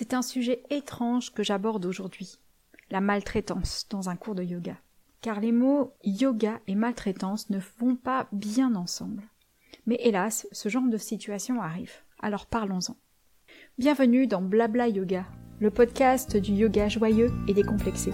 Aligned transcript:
C'est 0.00 0.14
un 0.14 0.22
sujet 0.22 0.62
étrange 0.70 1.34
que 1.34 1.42
j'aborde 1.42 1.84
aujourd'hui, 1.84 2.38
la 2.90 3.02
maltraitance 3.02 3.86
dans 3.90 4.08
un 4.08 4.16
cours 4.16 4.34
de 4.34 4.42
yoga. 4.42 4.78
Car 5.20 5.40
les 5.40 5.52
mots 5.52 5.92
yoga 6.02 6.58
et 6.66 6.74
maltraitance 6.74 7.50
ne 7.50 7.58
vont 7.78 7.96
pas 7.96 8.26
bien 8.32 8.76
ensemble. 8.76 9.22
Mais 9.84 9.98
hélas, 10.00 10.48
ce 10.52 10.70
genre 10.70 10.88
de 10.88 10.96
situation 10.96 11.60
arrive. 11.60 11.92
Alors 12.18 12.46
parlons-en. 12.46 12.96
Bienvenue 13.76 14.26
dans 14.26 14.40
Blabla 14.40 14.88
Yoga, 14.88 15.26
le 15.60 15.70
podcast 15.70 16.34
du 16.34 16.52
yoga 16.52 16.88
joyeux 16.88 17.30
et 17.46 17.52
décomplexé. 17.52 18.12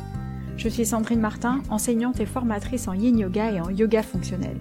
Je 0.57 0.69
suis 0.69 0.87
Sandrine 0.87 1.21
Martin, 1.21 1.63
enseignante 1.71 2.19
et 2.19 2.27
formatrice 2.27 2.89
en 2.89 2.95
yin 2.95 3.17
yoga 3.17 3.53
et 3.53 3.61
en 3.61 3.71
yoga 3.71 4.03
fonctionnel. 4.03 4.61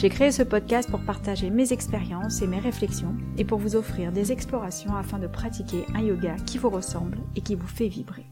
J'ai 0.00 0.08
créé 0.08 0.32
ce 0.32 0.42
podcast 0.42 0.90
pour 0.90 1.04
partager 1.04 1.50
mes 1.50 1.74
expériences 1.74 2.40
et 2.40 2.46
mes 2.46 2.58
réflexions 2.58 3.14
et 3.36 3.44
pour 3.44 3.58
vous 3.58 3.76
offrir 3.76 4.12
des 4.12 4.32
explorations 4.32 4.96
afin 4.96 5.18
de 5.18 5.26
pratiquer 5.26 5.84
un 5.94 6.00
yoga 6.00 6.36
qui 6.46 6.56
vous 6.56 6.70
ressemble 6.70 7.18
et 7.36 7.42
qui 7.42 7.54
vous 7.54 7.66
fait 7.66 7.88
vibrer. 7.88 8.24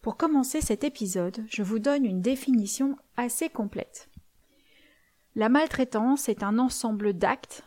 Pour 0.00 0.16
commencer 0.16 0.62
cet 0.62 0.82
épisode, 0.82 1.44
je 1.50 1.62
vous 1.62 1.78
donne 1.78 2.06
une 2.06 2.22
définition 2.22 2.96
assez 3.18 3.50
complète. 3.50 4.08
La 5.34 5.50
maltraitance 5.50 6.30
est 6.30 6.42
un 6.42 6.58
ensemble 6.58 7.12
d'actes, 7.12 7.62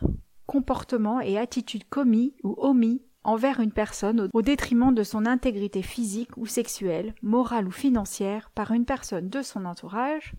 comportements 0.46 1.20
et 1.20 1.38
attitudes 1.38 1.88
commis 1.88 2.34
ou 2.42 2.56
omis 2.58 3.04
envers 3.22 3.60
une 3.60 3.70
personne 3.70 4.28
au 4.32 4.42
détriment 4.42 4.92
de 4.92 5.04
son 5.04 5.26
intégrité 5.26 5.82
physique 5.82 6.36
ou 6.36 6.44
sexuelle, 6.44 7.14
morale 7.22 7.68
ou 7.68 7.70
financière 7.70 8.50
par 8.52 8.72
une 8.72 8.84
personne 8.84 9.28
de 9.28 9.42
son 9.42 9.64
entourage, 9.64 10.34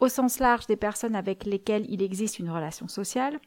au 0.00 0.08
sens 0.08 0.38
large 0.38 0.66
des 0.66 0.76
personnes 0.76 1.16
avec 1.16 1.44
lesquelles 1.44 1.86
il 1.88 2.02
existe 2.02 2.38
une 2.38 2.50
relation 2.50 2.88
sociale, 2.88 3.40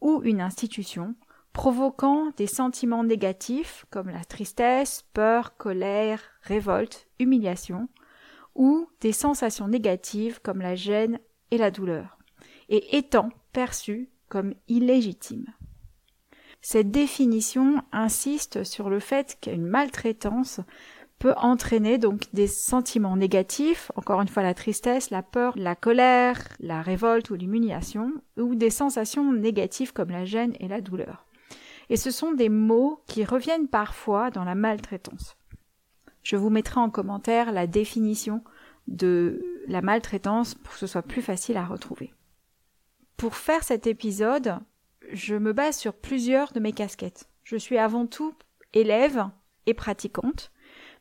ou 0.00 0.20
une 0.24 0.40
institution, 0.40 1.14
provoquant 1.52 2.32
des 2.36 2.46
sentiments 2.46 3.04
négatifs 3.04 3.86
comme 3.90 4.10
la 4.10 4.24
tristesse, 4.24 5.04
peur, 5.14 5.56
colère, 5.56 6.20
révolte, 6.42 7.08
humiliation, 7.18 7.88
ou 8.54 8.88
des 9.00 9.12
sensations 9.12 9.68
négatives 9.68 10.40
comme 10.42 10.60
la 10.60 10.74
gêne 10.74 11.18
et 11.50 11.58
la 11.58 11.70
douleur, 11.70 12.18
et 12.68 12.96
étant 12.96 13.30
perçues 13.52 14.10
comme 14.28 14.54
illégitimes. 14.68 15.46
Cette 16.60 16.90
définition 16.90 17.82
insiste 17.92 18.64
sur 18.64 18.90
le 18.90 18.98
fait 18.98 19.38
qu'une 19.40 19.66
maltraitance 19.66 20.60
peut 21.18 21.34
entraîner 21.36 21.98
donc 21.98 22.22
des 22.32 22.46
sentiments 22.46 23.16
négatifs, 23.16 23.90
encore 23.96 24.20
une 24.20 24.28
fois 24.28 24.42
la 24.42 24.54
tristesse, 24.54 25.10
la 25.10 25.22
peur, 25.22 25.54
la 25.56 25.74
colère, 25.74 26.40
la 26.60 26.82
révolte 26.82 27.30
ou 27.30 27.34
l'humiliation, 27.34 28.12
ou 28.36 28.54
des 28.54 28.70
sensations 28.70 29.32
négatives 29.32 29.92
comme 29.92 30.10
la 30.10 30.24
gêne 30.24 30.54
et 30.60 30.68
la 30.68 30.80
douleur. 30.80 31.26
Et 31.88 31.96
ce 31.96 32.10
sont 32.10 32.32
des 32.32 32.48
mots 32.48 33.02
qui 33.06 33.24
reviennent 33.24 33.68
parfois 33.68 34.30
dans 34.30 34.44
la 34.44 34.54
maltraitance. 34.54 35.36
Je 36.22 36.36
vous 36.36 36.50
mettrai 36.50 36.80
en 36.80 36.90
commentaire 36.90 37.52
la 37.52 37.66
définition 37.66 38.42
de 38.88 39.42
la 39.68 39.82
maltraitance 39.82 40.54
pour 40.54 40.74
que 40.74 40.80
ce 40.80 40.86
soit 40.86 41.02
plus 41.02 41.22
facile 41.22 41.56
à 41.56 41.64
retrouver. 41.64 42.12
Pour 43.16 43.36
faire 43.36 43.62
cet 43.62 43.86
épisode, 43.86 44.58
je 45.12 45.34
me 45.36 45.52
base 45.52 45.78
sur 45.78 45.94
plusieurs 45.94 46.52
de 46.52 46.60
mes 46.60 46.72
casquettes. 46.72 47.28
Je 47.44 47.56
suis 47.56 47.78
avant 47.78 48.06
tout 48.06 48.34
élève 48.72 49.24
et 49.66 49.74
pratiquante, 49.74 50.50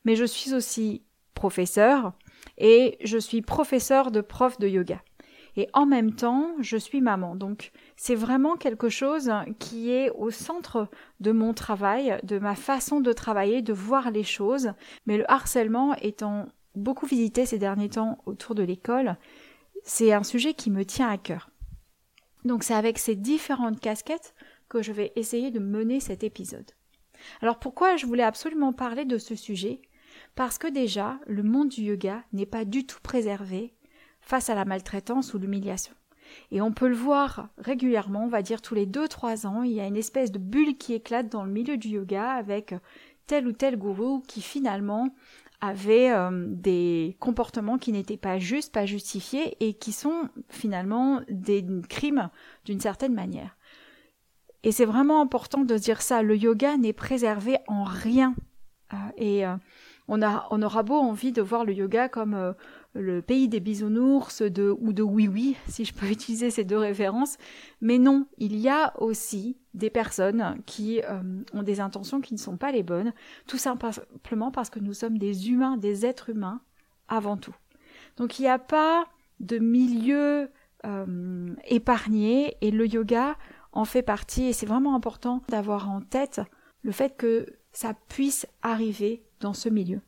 mais 0.05 0.15
je 0.15 0.25
suis 0.25 0.53
aussi 0.53 1.03
professeur 1.33 2.13
et 2.57 2.97
je 3.03 3.17
suis 3.17 3.41
professeur 3.41 4.11
de 4.11 4.21
prof 4.21 4.57
de 4.57 4.67
yoga. 4.67 5.01
Et 5.57 5.69
en 5.73 5.85
même 5.85 6.13
temps, 6.13 6.51
je 6.59 6.75
suis 6.75 6.99
maman. 6.99 7.35
Donc, 7.35 7.71
c'est 7.95 8.15
vraiment 8.15 8.57
quelque 8.57 8.89
chose 8.89 9.31
qui 9.57 9.89
est 9.89 10.09
au 10.09 10.29
centre 10.29 10.89
de 11.21 11.31
mon 11.31 11.53
travail, 11.53 12.19
de 12.23 12.39
ma 12.39 12.55
façon 12.55 12.99
de 12.99 13.13
travailler, 13.13 13.61
de 13.61 13.71
voir 13.71 14.11
les 14.11 14.23
choses. 14.23 14.71
Mais 15.05 15.17
le 15.17 15.29
harcèlement 15.31 15.95
étant 15.95 16.47
beaucoup 16.75 17.05
visité 17.05 17.45
ces 17.45 17.57
derniers 17.57 17.89
temps 17.89 18.17
autour 18.25 18.53
de 18.53 18.63
l'école, 18.63 19.15
c'est 19.83 20.11
un 20.11 20.23
sujet 20.23 20.53
qui 20.53 20.71
me 20.71 20.83
tient 20.83 21.09
à 21.09 21.17
cœur. 21.17 21.49
Donc, 22.43 22.63
c'est 22.63 22.73
avec 22.73 22.99
ces 22.99 23.15
différentes 23.15 23.79
casquettes 23.79 24.35
que 24.67 24.81
je 24.81 24.91
vais 24.91 25.13
essayer 25.15 25.51
de 25.51 25.59
mener 25.59 26.01
cet 26.01 26.23
épisode. 26.25 26.69
Alors 27.41 27.59
pourquoi 27.59 27.95
je 27.95 28.05
voulais 28.05 28.23
absolument 28.23 28.73
parler 28.73 29.05
de 29.05 29.17
ce 29.17 29.35
sujet? 29.35 29.81
Parce 30.35 30.57
que 30.57 30.67
déjà, 30.67 31.19
le 31.27 31.43
monde 31.43 31.69
du 31.69 31.81
yoga 31.81 32.23
n'est 32.33 32.45
pas 32.45 32.65
du 32.65 32.85
tout 32.85 32.99
préservé 33.01 33.73
face 34.21 34.49
à 34.49 34.55
la 34.55 34.65
maltraitance 34.65 35.33
ou 35.33 35.39
l'humiliation. 35.39 35.93
Et 36.51 36.61
on 36.61 36.71
peut 36.71 36.87
le 36.87 36.95
voir 36.95 37.49
régulièrement, 37.57 38.25
on 38.25 38.29
va 38.29 38.41
dire 38.41 38.61
tous 38.61 38.75
les 38.75 38.87
2-3 38.87 39.45
ans, 39.47 39.63
il 39.63 39.73
y 39.73 39.79
a 39.79 39.87
une 39.87 39.95
espèce 39.95 40.31
de 40.31 40.39
bulle 40.39 40.77
qui 40.77 40.93
éclate 40.93 41.29
dans 41.29 41.43
le 41.43 41.51
milieu 41.51 41.77
du 41.77 41.89
yoga 41.89 42.31
avec 42.31 42.73
tel 43.27 43.47
ou 43.47 43.51
tel 43.51 43.77
gourou 43.77 44.21
qui 44.27 44.41
finalement 44.41 45.13
avait 45.61 46.11
euh, 46.11 46.45
des 46.49 47.15
comportements 47.19 47.77
qui 47.77 47.91
n'étaient 47.91 48.17
pas 48.17 48.39
justes, 48.39 48.73
pas 48.73 48.85
justifiés 48.85 49.55
et 49.59 49.73
qui 49.73 49.91
sont 49.91 50.29
finalement 50.49 51.21
des 51.29 51.65
crimes 51.89 52.29
d'une 52.65 52.79
certaine 52.79 53.13
manière. 53.13 53.55
Et 54.63 54.71
c'est 54.71 54.85
vraiment 54.85 55.21
important 55.21 55.63
de 55.63 55.77
dire 55.77 56.01
ça, 56.01 56.23
le 56.23 56.35
yoga 56.35 56.77
n'est 56.77 56.93
préservé 56.93 57.57
en 57.67 57.83
rien. 57.83 58.35
Euh, 58.93 58.97
et 59.17 59.45
euh, 59.45 59.55
on, 60.07 60.21
a, 60.21 60.47
aura 60.51 60.83
beau 60.83 60.95
envie 60.95 61.31
de 61.31 61.41
voir 61.41 61.65
le 61.65 61.73
yoga 61.73 62.09
comme 62.09 62.33
euh, 62.33 62.53
le 62.93 63.21
pays 63.21 63.47
des 63.47 63.59
bisounours 63.59 64.41
de, 64.41 64.75
ou 64.79 64.93
de 64.93 65.03
oui-oui, 65.03 65.55
si 65.67 65.85
je 65.85 65.93
peux 65.93 66.05
utiliser 66.11 66.51
ces 66.51 66.63
deux 66.63 66.77
références, 66.77 67.37
mais 67.81 67.97
non, 67.97 68.27
il 68.37 68.55
y 68.57 68.69
a 68.69 68.93
aussi 69.01 69.57
des 69.73 69.89
personnes 69.89 70.57
qui 70.65 71.01
euh, 71.01 71.43
ont 71.53 71.63
des 71.63 71.79
intentions 71.81 72.21
qui 72.21 72.33
ne 72.33 72.39
sont 72.39 72.57
pas 72.57 72.71
les 72.71 72.83
bonnes, 72.83 73.13
tout 73.47 73.57
simplement 73.57 74.51
parce 74.51 74.69
que 74.69 74.79
nous 74.79 74.93
sommes 74.93 75.17
des 75.17 75.49
humains, 75.49 75.77
des 75.77 76.05
êtres 76.05 76.29
humains 76.29 76.61
avant 77.07 77.37
tout. 77.37 77.55
Donc 78.17 78.39
il 78.39 78.43
n'y 78.43 78.49
a 78.49 78.59
pas 78.59 79.05
de 79.39 79.57
milieu 79.57 80.49
euh, 80.85 81.55
épargné 81.65 82.57
et 82.61 82.71
le 82.71 82.87
yoga 82.87 83.35
en 83.73 83.85
fait 83.85 84.01
partie 84.03 84.45
et 84.45 84.53
c'est 84.53 84.65
vraiment 84.65 84.95
important 84.95 85.41
d'avoir 85.49 85.89
en 85.89 85.99
tête 85.99 86.41
le 86.83 86.91
fait 86.91 87.17
que 87.17 87.47
ça 87.73 87.93
puisse 88.07 88.47
arriver 88.61 89.23
ce 89.53 89.69
milieu. 89.69 90.01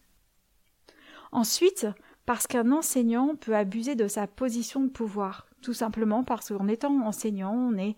Ensuite, 1.31 1.87
parce 2.25 2.47
qu'un 2.47 2.71
enseignant 2.71 3.35
peut 3.35 3.55
abuser 3.55 3.95
de 3.95 4.07
sa 4.07 4.27
position 4.27 4.81
de 4.81 4.89
pouvoir, 4.89 5.47
tout 5.61 5.73
simplement 5.73 6.23
parce 6.23 6.49
qu'en 6.49 6.67
étant 6.67 6.93
enseignant, 7.05 7.53
on 7.53 7.77
est 7.77 7.95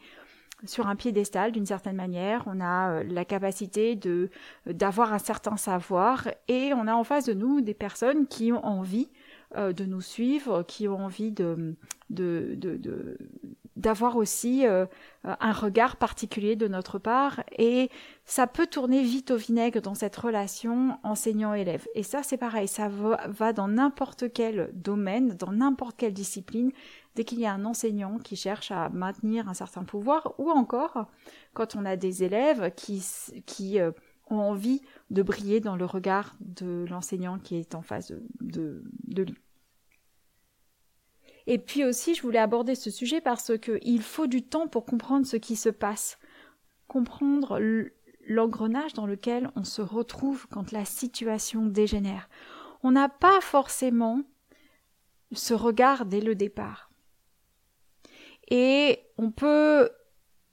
sur 0.65 0.87
un 0.87 0.95
piédestal 0.95 1.51
d'une 1.51 1.65
certaine 1.65 1.95
manière, 1.95 2.43
on 2.45 2.59
a 2.59 2.91
euh, 2.91 3.03
la 3.03 3.25
capacité 3.25 3.95
de 3.95 4.29
d'avoir 4.65 5.13
un 5.13 5.19
certain 5.19 5.57
savoir 5.57 6.27
et 6.47 6.73
on 6.73 6.87
a 6.87 6.93
en 6.93 7.03
face 7.03 7.25
de 7.25 7.33
nous 7.33 7.61
des 7.61 7.73
personnes 7.73 8.27
qui 8.27 8.51
ont 8.51 8.65
envie 8.65 9.09
euh, 9.55 9.73
de 9.73 9.85
nous 9.85 10.01
suivre, 10.01 10.63
qui 10.63 10.87
ont 10.87 11.05
envie 11.05 11.31
de, 11.31 11.75
de, 12.09 12.55
de, 12.55 13.17
d'avoir 13.75 14.17
aussi 14.17 14.67
euh, 14.67 14.85
un 15.23 15.51
regard 15.53 15.95
particulier 15.95 16.55
de 16.55 16.67
notre 16.67 16.99
part. 16.99 17.43
Et 17.57 17.89
ça 18.25 18.45
peut 18.45 18.67
tourner 18.67 19.01
vite 19.01 19.31
au 19.31 19.37
vinaigre 19.37 19.81
dans 19.81 19.95
cette 19.95 20.15
relation 20.17 20.99
enseignant-élève. 21.03 21.87
Et 21.95 22.03
ça 22.03 22.21
c'est 22.21 22.37
pareil, 22.37 22.67
ça 22.67 22.89
va, 22.89 23.53
dans 23.53 23.67
n'importe 23.67 24.31
quel 24.33 24.69
domaine, 24.73 25.29
dans 25.29 25.51
n'importe 25.51 25.97
quelle 25.97 26.13
discipline, 26.13 26.71
dès 27.15 27.23
qu'il 27.23 27.39
y 27.39 27.45
a 27.45 27.53
un 27.53 27.65
enseignant 27.65 28.17
qui 28.19 28.35
cherche 28.35 28.71
à 28.71 28.89
maintenir 28.89 29.47
un 29.49 29.53
certain 29.53 29.83
pouvoir. 29.83 30.33
Ou 30.37 30.51
encore 30.51 31.07
quand 31.53 31.75
on 31.75 31.85
a 31.85 31.95
des 31.95 32.23
élèves 32.23 32.71
qui, 32.75 33.03
qui 33.45 33.79
euh, 33.79 33.91
ont 34.29 34.39
envie 34.39 34.81
de 35.09 35.21
briller 35.21 35.59
dans 35.59 35.75
le 35.75 35.85
regard 35.85 36.35
de 36.39 36.85
l'enseignant 36.89 37.39
qui 37.39 37.55
est 37.55 37.75
en 37.75 37.81
face 37.81 38.11
de, 38.11 38.23
de, 38.41 38.83
de 39.07 39.23
lui. 39.23 39.37
Et 41.47 41.57
puis 41.57 41.83
aussi, 41.83 42.13
je 42.13 42.21
voulais 42.21 42.39
aborder 42.39 42.75
ce 42.75 42.91
sujet 42.91 43.21
parce 43.21 43.51
qu'il 43.57 44.01
faut 44.03 44.27
du 44.27 44.43
temps 44.43 44.67
pour 44.67 44.85
comprendre 44.85 45.25
ce 45.25 45.35
qui 45.35 45.55
se 45.55 45.69
passe, 45.69 46.19
comprendre 46.87 47.59
l'engrenage 48.27 48.93
dans 48.93 49.07
lequel 49.07 49.49
on 49.55 49.63
se 49.63 49.81
retrouve 49.81 50.47
quand 50.49 50.71
la 50.71 50.85
situation 50.85 51.65
dégénère. 51.65 52.29
On 52.83 52.91
n'a 52.91 53.09
pas 53.09 53.41
forcément 53.41 54.21
ce 55.31 55.55
regard 55.55 56.05
dès 56.05 56.21
le 56.21 56.35
départ. 56.35 56.91
Et 58.49 58.99
on 59.17 59.31
peut 59.31 59.89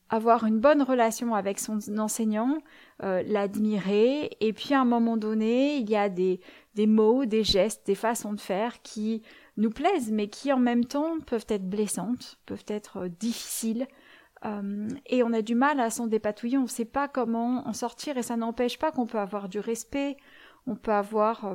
avoir 0.08 0.44
une 0.44 0.61
bonne 0.61 0.82
relation 0.82 1.34
avec 1.34 1.58
son 1.58 1.78
enseignant, 1.99 2.58
euh, 3.02 3.22
l'admirer, 3.26 4.31
et 4.40 4.52
puis 4.52 4.75
à 4.75 4.81
un 4.81 4.84
moment 4.84 5.16
donné, 5.16 5.76
il 5.76 5.90
y 5.90 5.96
a 5.96 6.08
des, 6.08 6.40
des 6.75 6.87
mots, 6.87 7.26
des 7.26 7.44
gestes, 7.44 7.87
des 7.87 7.94
façons 7.94 8.32
de 8.32 8.40
faire 8.40 8.81
qui 8.82 9.22
nous 9.56 9.70
plaisent, 9.70 10.10
mais 10.10 10.28
qui 10.28 10.52
en 10.52 10.58
même 10.58 10.84
temps 10.84 11.20
peuvent 11.20 11.46
être 11.48 11.69
blessantes, 11.69 12.38
peuvent 12.46 12.64
être 12.69 13.04
euh, 13.04 13.08
difficiles. 13.08 13.87
Euh, 14.44 14.88
et 15.06 15.22
on 15.22 15.32
a 15.32 15.43
du 15.43 15.54
mal 15.54 15.81
à 15.81 15.90
s'en 15.90 16.06
dépatouiller, 16.06 16.58
on 16.58 16.62
ne 16.62 16.69
sait 16.69 16.84
pas 16.84 17.08
comment 17.08 17.66
en 17.66 17.72
sortir, 17.72 18.16
et 18.19 18.22
ça 18.22 18.37
n'empêche 18.37 18.78
pas 18.78 18.93
qu'on 18.93 19.06
peut 19.06 19.19
avoir 19.19 19.49
du 19.49 19.58
respect, 19.58 20.16
on 20.66 20.76
peut 20.76 20.92
avoir 20.92 21.46
euh, 21.46 21.54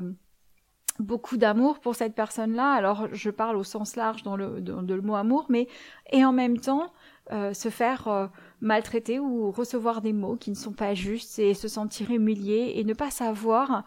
beaucoup 0.99 1.37
d'amour 1.37 1.79
pour 1.79 1.95
cette 1.95 2.15
personne-là. 2.15 2.73
Alors, 2.73 3.07
je 3.11 3.29
parle 3.29 3.55
au 3.55 3.63
sens 3.63 3.95
large 3.95 4.23
dans 4.23 4.35
le, 4.35 4.59
le 4.59 5.01
mot 5.01 5.15
amour, 5.15 5.45
mais 5.49 5.67
et 6.11 6.23
en 6.25 6.31
même 6.31 6.59
temps 6.59 6.91
euh, 7.31 7.53
se 7.53 7.69
faire 7.69 8.07
euh, 8.07 8.27
maltraiter 8.59 9.19
ou 9.19 9.51
recevoir 9.51 10.01
des 10.01 10.11
mots 10.11 10.35
qui 10.35 10.49
ne 10.49 10.55
sont 10.55 10.73
pas 10.73 10.93
justes 10.93 11.39
et 11.39 11.53
se 11.53 11.67
sentir 11.67 12.11
humilié 12.11 12.73
et 12.75 12.83
ne 12.83 12.93
pas 12.93 13.09
savoir 13.09 13.85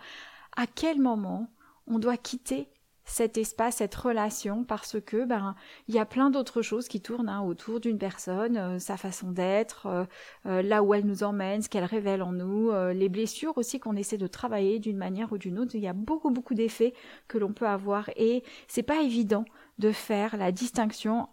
à 0.57 0.67
quel 0.67 1.01
moment 1.01 1.51
on 1.87 1.99
doit 1.99 2.17
quitter 2.17 2.69
cet 3.05 3.37
espace, 3.37 3.77
cette 3.77 3.95
relation, 3.95 4.65
parce 4.65 5.01
que 5.01 5.25
ben 5.25 5.55
il 5.89 5.95
y 5.95 5.99
a 5.99 6.07
plein 6.07 6.31
d'autres 6.31 6.63
choses 6.63 6.89
qui 6.89 7.01
tournent 7.01 7.29
hein, 7.29 7.43
autour 7.43 7.81
d'une 7.81 7.99
personne, 7.99 8.57
euh, 8.57 8.79
sa 8.79 8.97
façon 8.97 9.31
d'être, 9.31 9.87
euh, 9.87 10.05
euh, 10.47 10.63
là 10.63 10.83
où 10.83 10.95
elle 10.95 11.05
nous 11.05 11.23
emmène, 11.23 11.63
ce 11.63 11.69
qu'elle 11.69 11.85
révèle 11.85 12.23
en 12.23 12.33
nous, 12.33 12.73
les 12.93 13.09
blessures 13.09 13.57
aussi 13.57 13.79
qu'on 13.79 13.97
essaie 13.97 14.17
de 14.17 14.27
travailler 14.27 14.79
d'une 14.79 14.97
manière 14.97 15.33
ou 15.33 15.39
d'une 15.39 15.59
autre. 15.59 15.75
Il 15.75 15.83
y 15.83 15.89
a 15.89 15.93
beaucoup 15.93 16.31
beaucoup 16.31 16.55
d'effets 16.55 16.95
que 17.29 17.39
l'on 17.39 17.53
peut 17.53 17.67
avoir 17.67 18.11
et 18.17 18.43
c'est 18.69 18.83
pas 18.83 19.03
évident 19.03 19.45
de 19.79 19.93
faire 19.93 20.37
la 20.37 20.53
distinction 20.53 21.29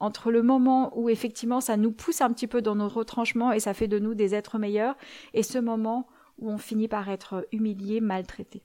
entre 0.00 0.30
le 0.30 0.42
moment 0.42 0.92
où 0.98 1.08
effectivement 1.08 1.60
ça 1.60 1.76
nous 1.76 1.92
pousse 1.92 2.20
un 2.20 2.32
petit 2.32 2.46
peu 2.46 2.62
dans 2.62 2.74
nos 2.74 2.88
retranchements 2.88 3.52
et 3.52 3.60
ça 3.60 3.74
fait 3.74 3.88
de 3.88 3.98
nous 3.98 4.14
des 4.14 4.34
êtres 4.34 4.58
meilleurs 4.58 4.96
et 5.34 5.42
ce 5.42 5.58
moment 5.58 6.08
où 6.38 6.50
on 6.50 6.58
finit 6.58 6.88
par 6.88 7.08
être 7.08 7.46
humilié, 7.52 8.00
maltraité. 8.00 8.62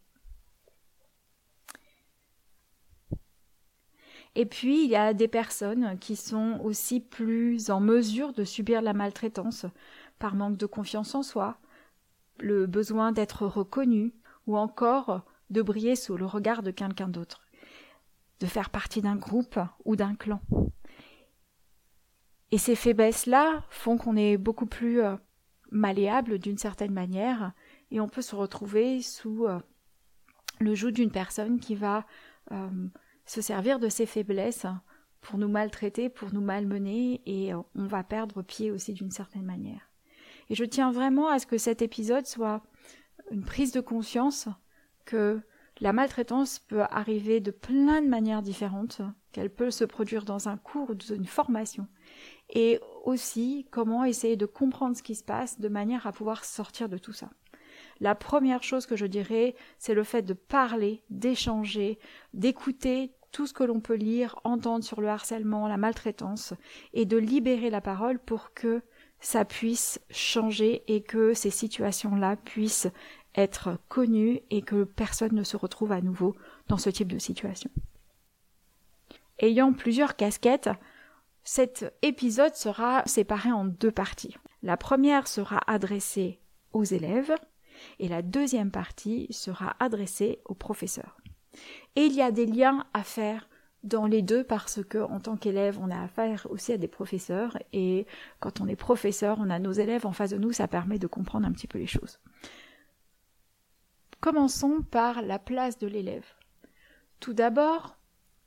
Et 4.36 4.46
puis, 4.46 4.86
il 4.86 4.90
y 4.90 4.96
a 4.96 5.14
des 5.14 5.28
personnes 5.28 5.98
qui 6.00 6.16
sont 6.16 6.60
aussi 6.64 7.00
plus 7.02 7.70
en 7.70 7.82
mesure 7.82 8.34
de 8.34 8.46
subir 8.46 8.82
la 8.82 8.94
maltraitance 8.94 9.66
par 10.20 10.36
manque 10.36 10.58
de 10.58 10.66
confiance 10.66 11.16
en 11.16 11.24
soi, 11.24 11.58
le 12.40 12.66
besoin 12.66 13.12
d'être 13.12 13.46
reconnu, 13.46 14.14
ou 14.48 14.58
encore 14.58 15.26
de 15.50 15.62
briller 15.62 15.96
sous 15.96 16.18
le 16.18 16.26
regard 16.26 16.64
de 16.64 16.72
quelqu'un 16.72 17.10
d'autre, 17.10 17.42
de 18.40 18.46
faire 18.46 18.70
partie 18.70 19.02
d'un 19.02 19.18
groupe 19.18 19.60
ou 19.86 19.96
d'un 19.96 20.16
clan. 20.16 20.42
Et 22.52 22.58
ces 22.58 22.76
faiblesses-là 22.76 23.64
font 23.70 23.98
qu'on 23.98 24.16
est 24.16 24.38
beaucoup 24.38 24.66
plus 24.66 25.02
euh, 25.02 25.16
malléable 25.72 26.40
d'une 26.40 26.58
certaine 26.58 26.94
manière, 26.94 27.54
et 27.92 28.00
on 28.00 28.10
peut 28.10 28.22
se 28.22 28.36
retrouver 28.36 29.02
sous 29.02 29.46
euh, 29.46 29.60
le 30.60 30.74
joug 30.74 30.92
d'une 30.92 31.12
personne 31.12 31.60
qui 31.60 31.76
va 31.76 32.06
euh, 32.52 32.88
se 33.26 33.42
servir 33.42 33.80
de 33.80 33.90
ses 33.90 34.06
faiblesses 34.06 34.66
pour 35.22 35.38
nous 35.38 35.48
maltraiter, 35.48 36.10
pour 36.10 36.34
nous 36.34 36.42
malmener, 36.42 37.22
et 37.26 37.54
on 37.54 37.86
va 37.88 38.04
perdre 38.04 38.42
pied 38.42 38.72
aussi 38.72 38.94
d'une 38.94 39.12
certaine 39.12 39.46
manière. 39.46 39.92
Et 40.50 40.56
je 40.56 40.66
tiens 40.66 40.92
vraiment 40.92 41.28
à 41.28 41.40
ce 41.40 41.46
que 41.46 41.58
cet 41.58 41.82
épisode 41.82 42.26
soit 42.26 42.62
une 43.32 43.46
prise 43.46 43.72
de 43.72 43.82
conscience 43.82 44.50
que 45.06 45.40
la 45.80 45.94
maltraitance 45.94 46.60
peut 46.60 46.82
arriver 46.82 47.40
de 47.40 47.52
plein 47.52 48.02
de 48.02 48.08
manières 48.08 48.42
différentes, 48.42 49.02
qu'elle 49.32 49.50
peut 49.50 49.72
se 49.72 49.86
produire 49.86 50.26
dans 50.26 50.50
un 50.50 50.58
cours 50.58 50.90
ou 50.90 50.96
dans 50.96 51.16
une 51.16 51.26
formation, 51.26 51.88
et 52.50 52.80
aussi 53.06 53.68
comment 53.72 54.04
essayer 54.04 54.36
de 54.36 54.46
comprendre 54.46 54.96
ce 54.96 55.04
qui 55.04 55.16
se 55.16 55.24
passe 55.24 55.60
de 55.60 55.70
manière 55.70 56.06
à 56.06 56.12
pouvoir 56.12 56.44
sortir 56.44 56.90
de 56.90 56.98
tout 56.98 57.14
ça. 57.14 57.30
La 58.02 58.16
première 58.16 58.64
chose 58.64 58.88
que 58.88 58.96
je 58.96 59.06
dirais, 59.06 59.56
c'est 59.78 59.94
le 59.94 60.04
fait 60.04 60.24
de 60.24 60.34
parler, 60.34 61.04
d'échanger, 61.12 62.00
d'écouter 62.34 63.12
tout 63.32 63.46
ce 63.46 63.54
que 63.54 63.64
l'on 63.64 63.80
peut 63.80 63.96
lire, 63.96 64.40
entendre 64.44 64.84
sur 64.84 65.02
le 65.02 65.08
harcèlement, 65.08 65.68
la 65.68 65.78
maltraitance, 65.78 66.56
et 66.94 67.06
de 67.06 67.18
libérer 67.18 67.70
la 67.70 67.80
parole 67.80 68.18
pour 68.18 68.56
que 68.56 68.82
ça 69.20 69.46
puisse 69.46 70.02
changer 70.10 70.84
et 70.88 71.04
que 71.04 71.36
ces 71.36 71.52
situations-là 71.52 72.38
puissent 72.38 72.90
être 73.36 73.78
connues 73.88 74.42
et 74.50 74.64
que 74.64 74.84
personne 74.84 75.36
ne 75.36 75.44
se 75.44 75.56
retrouve 75.56 75.92
à 75.92 76.02
nouveau 76.02 76.36
dans 76.70 76.80
ce 76.80 76.90
type 76.90 77.08
de 77.08 77.20
situation. 77.20 77.70
Ayant 79.38 79.74
plusieurs 79.74 80.16
casquettes, 80.16 80.72
cet 81.44 81.94
épisode 82.02 82.56
sera 82.56 83.04
séparé 83.06 83.52
en 83.52 83.66
deux 83.66 83.92
parties. 83.92 84.36
La 84.64 84.76
première 84.76 85.28
sera 85.28 85.62
adressée 85.68 86.40
aux 86.74 86.84
élèves 86.84 87.36
et 88.00 88.08
la 88.08 88.22
deuxième 88.22 88.72
partie 88.72 89.28
sera 89.32 89.76
adressée 89.80 90.40
aux 90.46 90.54
professeurs. 90.54 91.18
Et 91.96 92.06
il 92.06 92.14
y 92.14 92.22
a 92.22 92.32
des 92.32 92.46
liens 92.46 92.86
à 92.94 93.04
faire 93.04 93.48
dans 93.84 94.06
les 94.06 94.22
deux 94.22 94.44
parce 94.44 94.84
que 94.84 95.00
en 95.00 95.20
tant 95.20 95.38
qu'élève, 95.38 95.80
on 95.80 95.90
a 95.90 96.02
affaire 96.02 96.48
aussi 96.50 96.72
à 96.72 96.78
des 96.78 96.88
professeurs 96.88 97.58
et 97.74 98.06
quand 98.40 98.62
on 98.62 98.68
est 98.68 98.76
professeur, 98.76 99.38
on 99.40 99.50
a 99.50 99.60
nos 99.60 99.72
élèves 99.72 100.06
en 100.06 100.12
face 100.12 100.32
de 100.32 100.38
nous, 100.38 100.52
ça 100.52 100.68
permet 100.68 101.00
de 101.00 101.08
comprendre 101.08 101.48
un 101.48 101.52
petit 101.52 101.68
peu 101.68 101.80
les 101.80 101.88
choses. 101.88 102.20
Commençons 104.20 104.82
par 104.84 105.24
la 105.24 105.40
place 105.40 105.80
de 105.80 105.88
l'élève. 105.88 106.26
Tout 107.20 107.34
d'abord, 107.34 107.98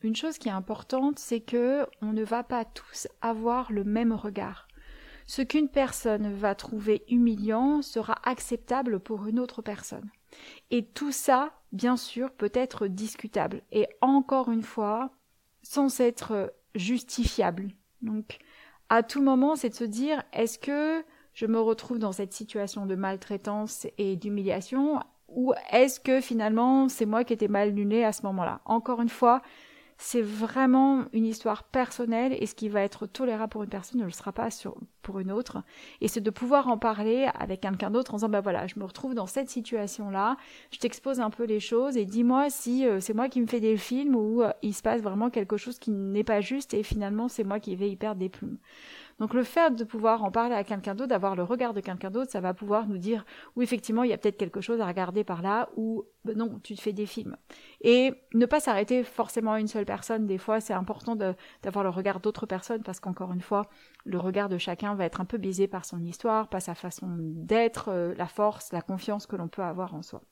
une 0.02 0.14
chose 0.14 0.38
qui 0.38 0.48
est 0.48 0.52
importante, 0.52 1.18
c'est 1.18 1.40
que 1.40 1.86
on 2.00 2.12
ne 2.12 2.22
va 2.22 2.44
pas 2.44 2.64
tous 2.64 3.08
avoir 3.20 3.72
le 3.72 3.84
même 3.84 4.12
regard. 4.12 4.63
Ce 5.26 5.42
qu'une 5.42 5.68
personne 5.68 6.32
va 6.34 6.54
trouver 6.54 7.04
humiliant 7.08 7.82
sera 7.82 8.16
acceptable 8.24 9.00
pour 9.00 9.26
une 9.26 9.38
autre 9.38 9.62
personne. 9.62 10.10
Et 10.70 10.84
tout 10.84 11.12
ça, 11.12 11.52
bien 11.72 11.96
sûr, 11.96 12.30
peut 12.32 12.52
être 12.54 12.86
discutable. 12.86 13.62
Et 13.72 13.86
encore 14.00 14.50
une 14.50 14.62
fois, 14.62 15.10
sans 15.62 16.00
être 16.00 16.52
justifiable. 16.74 17.68
Donc, 18.02 18.38
à 18.88 19.02
tout 19.02 19.22
moment, 19.22 19.56
c'est 19.56 19.70
de 19.70 19.74
se 19.74 19.84
dire, 19.84 20.22
est-ce 20.32 20.58
que 20.58 21.04
je 21.32 21.46
me 21.46 21.60
retrouve 21.60 21.98
dans 21.98 22.12
cette 22.12 22.32
situation 22.32 22.86
de 22.86 22.94
maltraitance 22.94 23.86
et 23.98 24.16
d'humiliation, 24.16 25.00
ou 25.28 25.52
est-ce 25.72 25.98
que 25.98 26.20
finalement 26.20 26.88
c'est 26.88 27.06
moi 27.06 27.24
qui 27.24 27.32
étais 27.32 27.48
mal 27.48 27.70
luné 27.70 28.04
à 28.04 28.12
ce 28.12 28.22
moment-là? 28.22 28.60
Encore 28.64 29.00
une 29.00 29.08
fois, 29.08 29.42
c'est 29.98 30.22
vraiment 30.22 31.04
une 31.12 31.26
histoire 31.26 31.64
personnelle 31.64 32.36
et 32.38 32.46
ce 32.46 32.54
qui 32.54 32.68
va 32.68 32.82
être 32.82 33.06
tolérable 33.06 33.50
pour 33.50 33.62
une 33.64 33.70
personne 33.70 34.00
ne 34.00 34.04
le 34.04 34.12
sera 34.12 34.32
pas 34.32 34.44
pour 35.04 35.20
une 35.20 35.30
autre. 35.30 35.58
Et 36.00 36.08
c'est 36.08 36.20
de 36.20 36.30
pouvoir 36.30 36.66
en 36.66 36.78
parler 36.78 37.28
avec 37.38 37.60
quelqu'un 37.60 37.90
d'autre 37.90 38.14
en 38.14 38.16
disant 38.16 38.28
bah 38.28 38.40
voilà, 38.40 38.66
je 38.66 38.78
me 38.80 38.84
retrouve 38.84 39.14
dans 39.14 39.26
cette 39.26 39.48
situation-là, 39.48 40.36
je 40.72 40.78
t'expose 40.78 41.20
un 41.20 41.30
peu 41.30 41.44
les 41.44 41.60
choses 41.60 41.96
et 41.96 42.04
dis-moi 42.04 42.50
si 42.50 42.84
euh, 42.84 42.98
c'est 42.98 43.14
moi 43.14 43.28
qui 43.28 43.40
me 43.40 43.46
fais 43.46 43.60
des 43.60 43.76
films 43.76 44.16
ou 44.16 44.42
euh, 44.42 44.50
il 44.62 44.74
se 44.74 44.82
passe 44.82 45.00
vraiment 45.02 45.30
quelque 45.30 45.56
chose 45.56 45.78
qui 45.78 45.92
n'est 45.92 46.24
pas 46.24 46.40
juste 46.40 46.74
et 46.74 46.82
finalement 46.82 47.28
c'est 47.28 47.44
moi 47.44 47.60
qui 47.60 47.76
vais 47.76 47.90
y 47.90 47.96
perdre 47.96 48.18
des 48.18 48.28
plumes. 48.28 48.56
Donc 49.18 49.34
le 49.34 49.44
fait 49.44 49.74
de 49.74 49.84
pouvoir 49.84 50.24
en 50.24 50.30
parler 50.30 50.54
à 50.54 50.64
quelqu'un 50.64 50.94
d'autre, 50.94 51.10
d'avoir 51.10 51.36
le 51.36 51.42
regard 51.42 51.74
de 51.74 51.80
quelqu'un 51.80 52.10
d'autre, 52.10 52.30
ça 52.30 52.40
va 52.40 52.54
pouvoir 52.54 52.86
nous 52.88 52.98
dire 52.98 53.24
oui 53.56 53.64
effectivement 53.64 54.02
il 54.02 54.10
y 54.10 54.12
a 54.12 54.18
peut-être 54.18 54.36
quelque 54.36 54.60
chose 54.60 54.80
à 54.80 54.86
regarder 54.86 55.24
par 55.24 55.42
là 55.42 55.68
ou 55.76 56.04
ben 56.24 56.36
non 56.36 56.58
tu 56.62 56.74
te 56.74 56.80
fais 56.80 56.92
des 56.92 57.06
films. 57.06 57.36
Et 57.80 58.12
ne 58.34 58.46
pas 58.46 58.60
s'arrêter 58.60 59.04
forcément 59.04 59.52
à 59.52 59.60
une 59.60 59.68
seule 59.68 59.84
personne, 59.84 60.26
des 60.26 60.38
fois 60.38 60.60
c'est 60.60 60.74
important 60.74 61.16
d'avoir 61.16 61.84
le 61.84 61.90
regard 61.90 62.20
d'autres 62.20 62.46
personnes 62.46 62.82
parce 62.82 63.00
qu'encore 63.00 63.32
une 63.32 63.40
fois 63.40 63.68
le 64.04 64.18
regard 64.18 64.48
de 64.48 64.58
chacun 64.58 64.94
va 64.94 65.04
être 65.04 65.20
un 65.20 65.24
peu 65.24 65.38
biaisé 65.38 65.68
par 65.68 65.84
son 65.84 66.02
histoire, 66.02 66.48
par 66.48 66.62
sa 66.62 66.74
façon 66.74 67.08
d'être, 67.18 67.88
euh, 67.88 68.14
la 68.16 68.26
force, 68.26 68.72
la 68.72 68.82
confiance 68.82 69.26
que 69.26 69.36
l'on 69.36 69.48
peut 69.48 69.62
avoir 69.62 69.94
en 69.94 70.02
soi. 70.02 70.22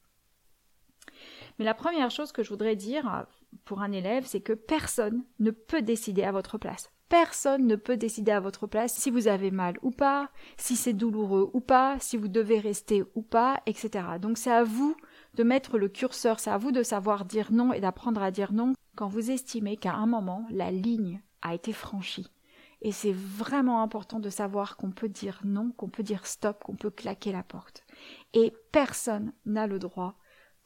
Mais 1.58 1.64
la 1.64 1.74
première 1.74 2.10
chose 2.10 2.32
que 2.32 2.42
je 2.42 2.48
voudrais 2.48 2.76
dire 2.76 3.26
pour 3.64 3.82
un 3.82 3.92
élève, 3.92 4.24
c'est 4.26 4.40
que 4.40 4.52
personne 4.52 5.24
ne 5.38 5.50
peut 5.50 5.82
décider 5.82 6.24
à 6.24 6.32
votre 6.32 6.58
place. 6.58 6.90
Personne 7.12 7.66
ne 7.66 7.76
peut 7.76 7.98
décider 7.98 8.32
à 8.32 8.40
votre 8.40 8.66
place 8.66 8.94
si 8.94 9.10
vous 9.10 9.28
avez 9.28 9.50
mal 9.50 9.76
ou 9.82 9.90
pas, 9.90 10.30
si 10.56 10.76
c'est 10.76 10.94
douloureux 10.94 11.50
ou 11.52 11.60
pas, 11.60 11.98
si 12.00 12.16
vous 12.16 12.26
devez 12.26 12.58
rester 12.58 13.04
ou 13.14 13.20
pas, 13.20 13.60
etc. 13.66 14.06
Donc 14.18 14.38
c'est 14.38 14.50
à 14.50 14.64
vous 14.64 14.96
de 15.34 15.44
mettre 15.44 15.76
le 15.76 15.90
curseur, 15.90 16.40
c'est 16.40 16.48
à 16.48 16.56
vous 16.56 16.72
de 16.72 16.82
savoir 16.82 17.26
dire 17.26 17.52
non 17.52 17.74
et 17.74 17.80
d'apprendre 17.80 18.22
à 18.22 18.30
dire 18.30 18.54
non 18.54 18.72
quand 18.96 19.08
vous 19.08 19.30
estimez 19.30 19.76
qu'à 19.76 19.92
un 19.92 20.06
moment 20.06 20.46
la 20.48 20.70
ligne 20.70 21.20
a 21.42 21.54
été 21.54 21.74
franchie. 21.74 22.32
Et 22.80 22.92
c'est 22.92 23.12
vraiment 23.12 23.82
important 23.82 24.18
de 24.18 24.30
savoir 24.30 24.78
qu'on 24.78 24.90
peut 24.90 25.10
dire 25.10 25.42
non, 25.44 25.70
qu'on 25.72 25.90
peut 25.90 26.02
dire 26.02 26.24
stop, 26.24 26.64
qu'on 26.64 26.76
peut 26.76 26.90
claquer 26.90 27.30
la 27.30 27.42
porte. 27.42 27.84
Et 28.32 28.54
personne 28.72 29.34
n'a 29.44 29.66
le 29.66 29.78
droit 29.78 30.14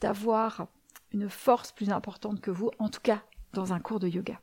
d'avoir 0.00 0.68
une 1.10 1.28
force 1.28 1.72
plus 1.72 1.90
importante 1.90 2.40
que 2.40 2.52
vous, 2.52 2.70
en 2.78 2.88
tout 2.88 3.02
cas 3.02 3.24
dans 3.52 3.72
un 3.72 3.80
cours 3.80 3.98
de 3.98 4.06
yoga. 4.06 4.40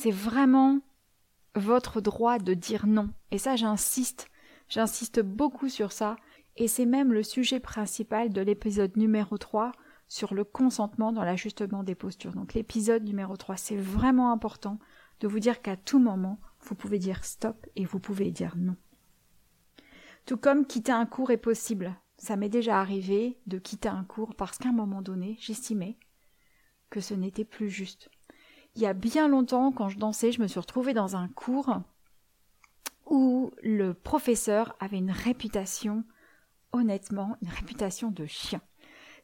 C'est 0.00 0.12
vraiment 0.12 0.78
votre 1.56 2.00
droit 2.00 2.38
de 2.38 2.54
dire 2.54 2.86
non. 2.86 3.10
Et 3.32 3.38
ça, 3.38 3.56
j'insiste, 3.56 4.28
j'insiste 4.68 5.18
beaucoup 5.18 5.68
sur 5.68 5.90
ça. 5.90 6.14
Et 6.54 6.68
c'est 6.68 6.86
même 6.86 7.12
le 7.12 7.24
sujet 7.24 7.58
principal 7.58 8.32
de 8.32 8.40
l'épisode 8.40 8.96
numéro 8.96 9.38
3 9.38 9.72
sur 10.06 10.34
le 10.34 10.44
consentement 10.44 11.10
dans 11.10 11.24
l'ajustement 11.24 11.82
des 11.82 11.96
postures. 11.96 12.30
Donc 12.30 12.54
l'épisode 12.54 13.02
numéro 13.02 13.36
3, 13.36 13.56
c'est 13.56 13.76
vraiment 13.76 14.30
important 14.30 14.78
de 15.18 15.26
vous 15.26 15.40
dire 15.40 15.62
qu'à 15.62 15.76
tout 15.76 15.98
moment, 15.98 16.38
vous 16.60 16.76
pouvez 16.76 17.00
dire 17.00 17.24
stop 17.24 17.66
et 17.74 17.84
vous 17.84 17.98
pouvez 17.98 18.30
dire 18.30 18.54
non. 18.56 18.76
Tout 20.26 20.36
comme 20.36 20.64
quitter 20.64 20.92
un 20.92 21.06
cours 21.06 21.32
est 21.32 21.38
possible. 21.38 21.92
Ça 22.18 22.36
m'est 22.36 22.48
déjà 22.48 22.80
arrivé 22.80 23.40
de 23.48 23.58
quitter 23.58 23.88
un 23.88 24.04
cours 24.04 24.36
parce 24.36 24.58
qu'à 24.58 24.68
un 24.68 24.72
moment 24.72 25.02
donné, 25.02 25.36
j'estimais 25.40 25.98
que 26.88 27.00
ce 27.00 27.14
n'était 27.14 27.44
plus 27.44 27.68
juste 27.68 28.10
il 28.74 28.82
y 28.82 28.86
a 28.86 28.92
bien 28.92 29.28
longtemps, 29.28 29.72
quand 29.72 29.88
je 29.88 29.98
dansais, 29.98 30.32
je 30.32 30.40
me 30.40 30.46
suis 30.46 30.60
retrouvée 30.60 30.94
dans 30.94 31.16
un 31.16 31.28
cours 31.28 31.80
où 33.06 33.50
le 33.62 33.94
professeur 33.94 34.76
avait 34.80 34.98
une 34.98 35.10
réputation, 35.10 36.04
honnêtement, 36.72 37.36
une 37.42 37.48
réputation 37.48 38.10
de 38.10 38.26
chien. 38.26 38.60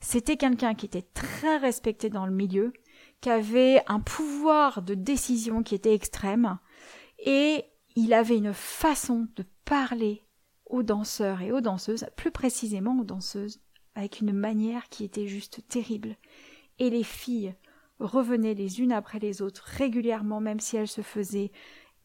C'était 0.00 0.36
quelqu'un 0.36 0.74
qui 0.74 0.86
était 0.86 1.06
très 1.14 1.56
respecté 1.56 2.10
dans 2.10 2.26
le 2.26 2.32
milieu, 2.32 2.72
qui 3.20 3.30
avait 3.30 3.82
un 3.86 4.00
pouvoir 4.00 4.82
de 4.82 4.94
décision 4.94 5.62
qui 5.62 5.74
était 5.74 5.94
extrême, 5.94 6.58
et 7.18 7.64
il 7.96 8.12
avait 8.12 8.36
une 8.36 8.52
façon 8.52 9.28
de 9.36 9.44
parler 9.64 10.22
aux 10.66 10.82
danseurs 10.82 11.42
et 11.42 11.52
aux 11.52 11.60
danseuses, 11.60 12.06
plus 12.16 12.30
précisément 12.30 12.98
aux 12.98 13.04
danseuses, 13.04 13.60
avec 13.94 14.20
une 14.20 14.32
manière 14.32 14.88
qui 14.88 15.04
était 15.04 15.28
juste 15.28 15.66
terrible. 15.68 16.16
Et 16.78 16.90
les 16.90 17.04
filles 17.04 17.54
revenaient 18.04 18.54
les 18.54 18.80
unes 18.80 18.92
après 18.92 19.18
les 19.18 19.42
autres 19.42 19.64
régulièrement, 19.66 20.40
même 20.40 20.60
si 20.60 20.76
elles 20.76 20.88
se 20.88 21.00
faisaient 21.00 21.50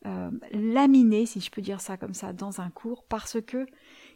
euh, 0.05 0.31
laminer, 0.51 1.25
si 1.25 1.41
je 1.41 1.51
peux 1.51 1.61
dire 1.61 1.81
ça 1.81 1.97
comme 1.97 2.13
ça, 2.13 2.33
dans 2.33 2.61
un 2.61 2.69
cours, 2.69 3.03
parce 3.03 3.41
que 3.41 3.65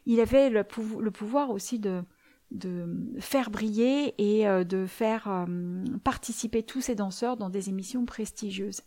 il 0.05 0.19
avait 0.19 0.49
le, 0.49 0.63
pouvoir 0.63 1.49
aussi 1.49 1.79
de, 1.79 2.03
de 2.51 2.85
faire 3.19 3.49
briller 3.49 4.13
et 4.17 4.47
euh, 4.47 4.63
de 4.63 4.85
faire 4.85 5.27
euh, 5.27 5.83
participer 6.03 6.63
tous 6.63 6.81
ces 6.81 6.95
danseurs 6.95 7.35
dans 7.35 7.49
des 7.49 7.69
émissions 7.69 8.05
prestigieuses. 8.05 8.81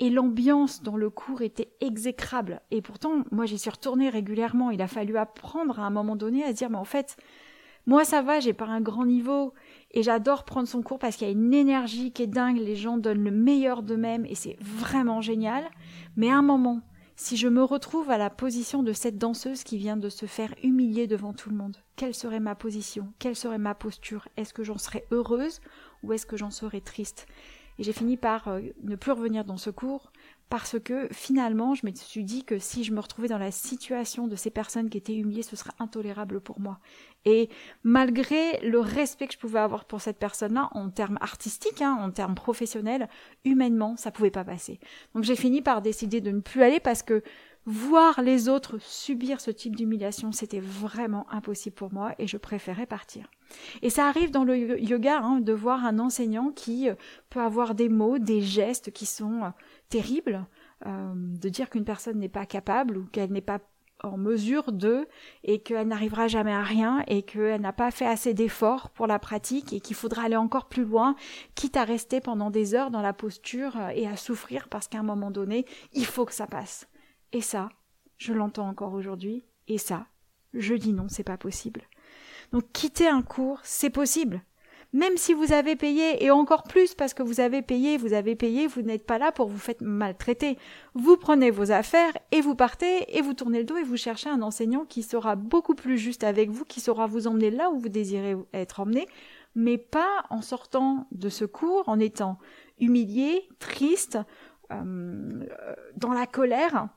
Et 0.00 0.10
l'ambiance 0.10 0.82
dans 0.82 0.96
le 0.96 1.08
cours 1.08 1.40
était 1.40 1.72
exécrable. 1.80 2.60
Et 2.70 2.82
pourtant, 2.82 3.24
moi 3.30 3.46
j'y 3.46 3.58
suis 3.58 3.70
retournée 3.70 4.10
régulièrement. 4.10 4.70
Il 4.70 4.82
a 4.82 4.88
fallu 4.88 5.16
apprendre 5.16 5.78
à 5.80 5.84
un 5.84 5.90
moment 5.90 6.16
donné 6.16 6.44
à 6.44 6.48
se 6.48 6.56
dire, 6.56 6.70
mais 6.70 6.76
en 6.76 6.84
fait, 6.84 7.16
moi 7.86 8.04
ça 8.04 8.20
va, 8.22 8.40
j'ai 8.40 8.52
pas 8.52 8.66
un 8.66 8.80
grand 8.80 9.06
niveau. 9.06 9.54
Et 9.92 10.02
j'adore 10.02 10.44
prendre 10.44 10.68
son 10.68 10.82
cours 10.82 10.98
parce 10.98 11.16
qu'il 11.16 11.26
y 11.26 11.30
a 11.30 11.32
une 11.32 11.54
énergie 11.54 12.12
qui 12.12 12.22
est 12.22 12.26
dingue, 12.26 12.58
les 12.58 12.76
gens 12.76 12.98
donnent 12.98 13.24
le 13.24 13.30
meilleur 13.30 13.82
d'eux-mêmes 13.82 14.26
et 14.26 14.34
c'est 14.34 14.56
vraiment 14.60 15.20
génial. 15.20 15.64
Mais 16.16 16.28
à 16.28 16.36
un 16.36 16.42
moment, 16.42 16.82
si 17.14 17.36
je 17.36 17.48
me 17.48 17.62
retrouve 17.62 18.10
à 18.10 18.18
la 18.18 18.28
position 18.28 18.82
de 18.82 18.92
cette 18.92 19.16
danseuse 19.16 19.64
qui 19.64 19.78
vient 19.78 19.96
de 19.96 20.10
se 20.10 20.26
faire 20.26 20.54
humilier 20.62 21.06
devant 21.06 21.32
tout 21.32 21.48
le 21.48 21.56
monde, 21.56 21.78
quelle 21.96 22.14
serait 22.14 22.40
ma 22.40 22.54
position? 22.54 23.12
Quelle 23.18 23.36
serait 23.36 23.58
ma 23.58 23.74
posture? 23.74 24.28
Est-ce 24.36 24.52
que 24.52 24.64
j'en 24.64 24.76
serais 24.76 25.06
heureuse 25.10 25.60
ou 26.02 26.12
est-ce 26.12 26.26
que 26.26 26.36
j'en 26.36 26.50
serais 26.50 26.82
triste? 26.82 27.26
Et 27.78 27.84
j'ai 27.84 27.92
fini 27.92 28.16
par 28.16 28.48
euh, 28.48 28.60
ne 28.82 28.96
plus 28.96 29.12
revenir 29.12 29.44
dans 29.44 29.56
ce 29.56 29.70
cours 29.70 30.12
parce 30.48 30.78
que 30.78 31.08
finalement, 31.10 31.74
je 31.74 31.86
me 31.86 31.92
suis 31.94 32.22
dit 32.22 32.44
que 32.44 32.58
si 32.58 32.84
je 32.84 32.92
me 32.92 33.00
retrouvais 33.00 33.28
dans 33.28 33.38
la 33.38 33.50
situation 33.50 34.28
de 34.28 34.36
ces 34.36 34.50
personnes 34.50 34.88
qui 34.88 34.98
étaient 34.98 35.16
humiliées, 35.16 35.42
ce 35.42 35.56
serait 35.56 35.72
intolérable 35.80 36.40
pour 36.40 36.60
moi. 36.60 36.78
Et 37.24 37.48
malgré 37.82 38.60
le 38.60 38.78
respect 38.78 39.26
que 39.26 39.32
je 39.32 39.38
pouvais 39.38 39.58
avoir 39.58 39.84
pour 39.84 40.00
cette 40.00 40.18
personne-là, 40.18 40.68
en 40.72 40.90
termes 40.90 41.18
artistiques, 41.20 41.82
hein, 41.82 41.98
en 42.00 42.12
termes 42.12 42.36
professionnels, 42.36 43.08
humainement, 43.44 43.96
ça 43.96 44.12
pouvait 44.12 44.30
pas 44.30 44.44
passer. 44.44 44.78
Donc 45.14 45.24
j'ai 45.24 45.34
fini 45.34 45.62
par 45.62 45.82
décider 45.82 46.20
de 46.20 46.30
ne 46.30 46.40
plus 46.40 46.62
aller 46.62 46.78
parce 46.78 47.02
que 47.02 47.24
voir 47.64 48.22
les 48.22 48.48
autres 48.48 48.78
subir 48.78 49.40
ce 49.40 49.50
type 49.50 49.74
d'humiliation, 49.74 50.30
c'était 50.30 50.60
vraiment 50.60 51.26
impossible 51.32 51.74
pour 51.74 51.92
moi 51.92 52.14
et 52.20 52.28
je 52.28 52.36
préférais 52.36 52.86
partir. 52.86 53.28
Et 53.82 53.90
ça 53.90 54.08
arrive 54.08 54.30
dans 54.30 54.44
le 54.44 54.80
yoga 54.80 55.20
hein, 55.20 55.40
de 55.40 55.52
voir 55.52 55.84
un 55.84 55.98
enseignant 55.98 56.50
qui 56.50 56.88
euh, 56.88 56.94
peut 57.30 57.40
avoir 57.40 57.74
des 57.74 57.88
mots, 57.88 58.18
des 58.18 58.40
gestes 58.40 58.90
qui 58.90 59.06
sont 59.06 59.42
euh, 59.42 59.48
terribles, 59.88 60.46
euh, 60.86 61.12
de 61.14 61.48
dire 61.48 61.70
qu'une 61.70 61.84
personne 61.84 62.18
n'est 62.18 62.28
pas 62.28 62.46
capable 62.46 62.98
ou 62.98 63.04
qu'elle 63.06 63.32
n'est 63.32 63.40
pas 63.40 63.60
en 64.02 64.18
mesure 64.18 64.72
de 64.72 65.08
et 65.42 65.60
qu'elle 65.62 65.88
n'arrivera 65.88 66.28
jamais 66.28 66.52
à 66.52 66.62
rien 66.62 67.02
et 67.06 67.22
qu'elle 67.22 67.62
n'a 67.62 67.72
pas 67.72 67.90
fait 67.90 68.06
assez 68.06 68.34
d'efforts 68.34 68.90
pour 68.90 69.06
la 69.06 69.18
pratique 69.18 69.72
et 69.72 69.80
qu'il 69.80 69.96
faudra 69.96 70.24
aller 70.24 70.36
encore 70.36 70.68
plus 70.68 70.84
loin, 70.84 71.16
quitte 71.54 71.78
à 71.78 71.84
rester 71.84 72.20
pendant 72.20 72.50
des 72.50 72.74
heures 72.74 72.90
dans 72.90 73.00
la 73.00 73.14
posture 73.14 73.74
et 73.94 74.06
à 74.06 74.16
souffrir 74.16 74.68
parce 74.68 74.86
qu'à 74.86 74.98
un 74.98 75.02
moment 75.02 75.30
donné, 75.30 75.64
il 75.94 76.04
faut 76.04 76.26
que 76.26 76.34
ça 76.34 76.46
passe. 76.46 76.86
Et 77.32 77.40
ça, 77.40 77.70
je 78.18 78.34
l'entends 78.34 78.68
encore 78.68 78.92
aujourd'hui, 78.92 79.44
et 79.68 79.78
ça, 79.78 80.06
je 80.54 80.74
dis 80.74 80.92
non, 80.92 81.06
c'est 81.08 81.24
pas 81.24 81.36
possible. 81.36 81.82
Donc 82.52 82.64
quitter 82.72 83.08
un 83.08 83.22
cours, 83.22 83.60
c'est 83.62 83.90
possible. 83.90 84.42
Même 84.92 85.16
si 85.16 85.34
vous 85.34 85.52
avez 85.52 85.76
payé, 85.76 86.24
et 86.24 86.30
encore 86.30 86.62
plus 86.62 86.94
parce 86.94 87.12
que 87.12 87.22
vous 87.22 87.40
avez 87.40 87.60
payé, 87.60 87.98
vous 87.98 88.12
avez 88.12 88.34
payé, 88.34 88.66
vous 88.66 88.82
n'êtes 88.82 89.04
pas 89.04 89.18
là 89.18 89.30
pour 89.30 89.48
vous 89.48 89.58
faire 89.58 89.74
maltraiter. 89.80 90.56
Vous 90.94 91.16
prenez 91.16 91.50
vos 91.50 91.70
affaires 91.70 92.16
et 92.32 92.40
vous 92.40 92.54
partez 92.54 93.16
et 93.16 93.20
vous 93.20 93.34
tournez 93.34 93.58
le 93.58 93.64
dos 93.64 93.76
et 93.76 93.82
vous 93.82 93.96
cherchez 93.96 94.30
un 94.30 94.42
enseignant 94.42 94.84
qui 94.84 95.02
sera 95.02 95.36
beaucoup 95.36 95.74
plus 95.74 95.98
juste 95.98 96.24
avec 96.24 96.50
vous, 96.50 96.64
qui 96.64 96.80
saura 96.80 97.06
vous 97.06 97.26
emmener 97.26 97.50
là 97.50 97.70
où 97.70 97.78
vous 97.78 97.88
désirez 97.88 98.36
être 98.54 98.80
emmené, 98.80 99.06
mais 99.54 99.76
pas 99.76 100.24
en 100.30 100.40
sortant 100.40 101.08
de 101.12 101.28
ce 101.28 101.44
cours 101.44 101.88
en 101.88 101.98
étant 101.98 102.38
humilié, 102.78 103.48
triste, 103.58 104.18
euh, 104.72 105.46
dans 105.96 106.12
la 106.12 106.26
colère, 106.26 106.88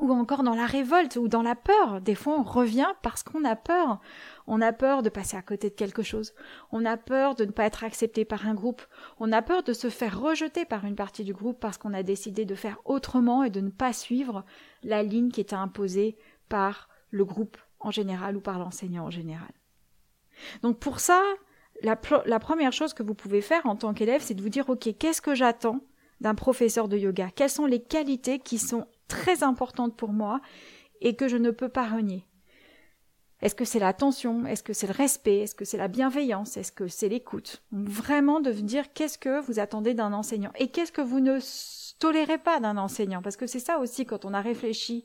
ou 0.00 0.12
encore 0.12 0.42
dans 0.42 0.54
la 0.54 0.66
révolte 0.66 1.16
ou 1.16 1.28
dans 1.28 1.42
la 1.42 1.54
peur. 1.54 2.00
Des 2.00 2.14
fois, 2.14 2.38
on 2.38 2.42
revient 2.42 2.88
parce 3.02 3.22
qu'on 3.22 3.44
a 3.44 3.56
peur. 3.56 4.00
On 4.50 4.62
a 4.62 4.72
peur 4.72 5.02
de 5.02 5.10
passer 5.10 5.36
à 5.36 5.42
côté 5.42 5.68
de 5.68 5.74
quelque 5.74 6.02
chose. 6.02 6.32
On 6.72 6.86
a 6.86 6.96
peur 6.96 7.34
de 7.34 7.44
ne 7.44 7.50
pas 7.50 7.66
être 7.66 7.84
accepté 7.84 8.24
par 8.24 8.48
un 8.48 8.54
groupe. 8.54 8.82
On 9.20 9.30
a 9.30 9.42
peur 9.42 9.62
de 9.62 9.74
se 9.74 9.90
faire 9.90 10.18
rejeter 10.18 10.64
par 10.64 10.86
une 10.86 10.96
partie 10.96 11.22
du 11.22 11.34
groupe 11.34 11.60
parce 11.60 11.76
qu'on 11.76 11.92
a 11.92 12.02
décidé 12.02 12.46
de 12.46 12.54
faire 12.54 12.80
autrement 12.86 13.44
et 13.44 13.50
de 13.50 13.60
ne 13.60 13.68
pas 13.68 13.92
suivre 13.92 14.46
la 14.82 15.02
ligne 15.02 15.30
qui 15.30 15.42
était 15.42 15.54
imposée 15.54 16.16
par 16.48 16.88
le 17.10 17.26
groupe 17.26 17.58
en 17.78 17.90
général 17.90 18.38
ou 18.38 18.40
par 18.40 18.58
l'enseignant 18.58 19.04
en 19.04 19.10
général. 19.10 19.52
Donc 20.62 20.78
pour 20.78 20.98
ça, 20.98 21.22
la, 21.82 22.00
la 22.24 22.38
première 22.38 22.72
chose 22.72 22.94
que 22.94 23.02
vous 23.02 23.14
pouvez 23.14 23.42
faire 23.42 23.66
en 23.66 23.76
tant 23.76 23.92
qu'élève, 23.92 24.22
c'est 24.22 24.34
de 24.34 24.42
vous 24.42 24.48
dire, 24.48 24.70
OK, 24.70 24.88
qu'est-ce 24.98 25.20
que 25.20 25.34
j'attends 25.34 25.82
d'un 26.22 26.34
professeur 26.34 26.88
de 26.88 26.96
yoga? 26.96 27.28
Quelles 27.36 27.50
sont 27.50 27.66
les 27.66 27.82
qualités 27.82 28.38
qui 28.38 28.56
sont 28.56 28.86
très 29.08 29.42
importante 29.42 29.94
pour 29.94 30.14
moi 30.14 30.40
et 31.02 31.16
que 31.16 31.28
je 31.28 31.36
ne 31.36 31.50
peux 31.50 31.68
pas 31.68 31.86
renier? 31.86 32.27
Est-ce 33.40 33.54
que 33.54 33.64
c'est 33.64 33.78
l'attention? 33.78 34.46
Est-ce 34.46 34.62
que 34.62 34.72
c'est 34.72 34.88
le 34.88 34.92
respect? 34.92 35.40
Est-ce 35.40 35.54
que 35.54 35.64
c'est 35.64 35.76
la 35.76 35.88
bienveillance? 35.88 36.56
Est-ce 36.56 36.72
que 36.72 36.88
c'est 36.88 37.08
l'écoute? 37.08 37.62
Vraiment 37.70 38.40
de 38.40 38.50
dire 38.50 38.92
qu'est-ce 38.92 39.18
que 39.18 39.40
vous 39.40 39.60
attendez 39.60 39.94
d'un 39.94 40.12
enseignant 40.12 40.50
et 40.58 40.68
qu'est-ce 40.68 40.92
que 40.92 41.00
vous 41.00 41.20
ne 41.20 41.38
tolérez 41.98 42.38
pas 42.38 42.60
d'un 42.60 42.76
enseignant. 42.76 43.22
Parce 43.22 43.36
que 43.36 43.46
c'est 43.46 43.60
ça 43.60 43.78
aussi 43.78 44.06
quand 44.06 44.24
on 44.24 44.34
a 44.34 44.40
réfléchi 44.40 45.04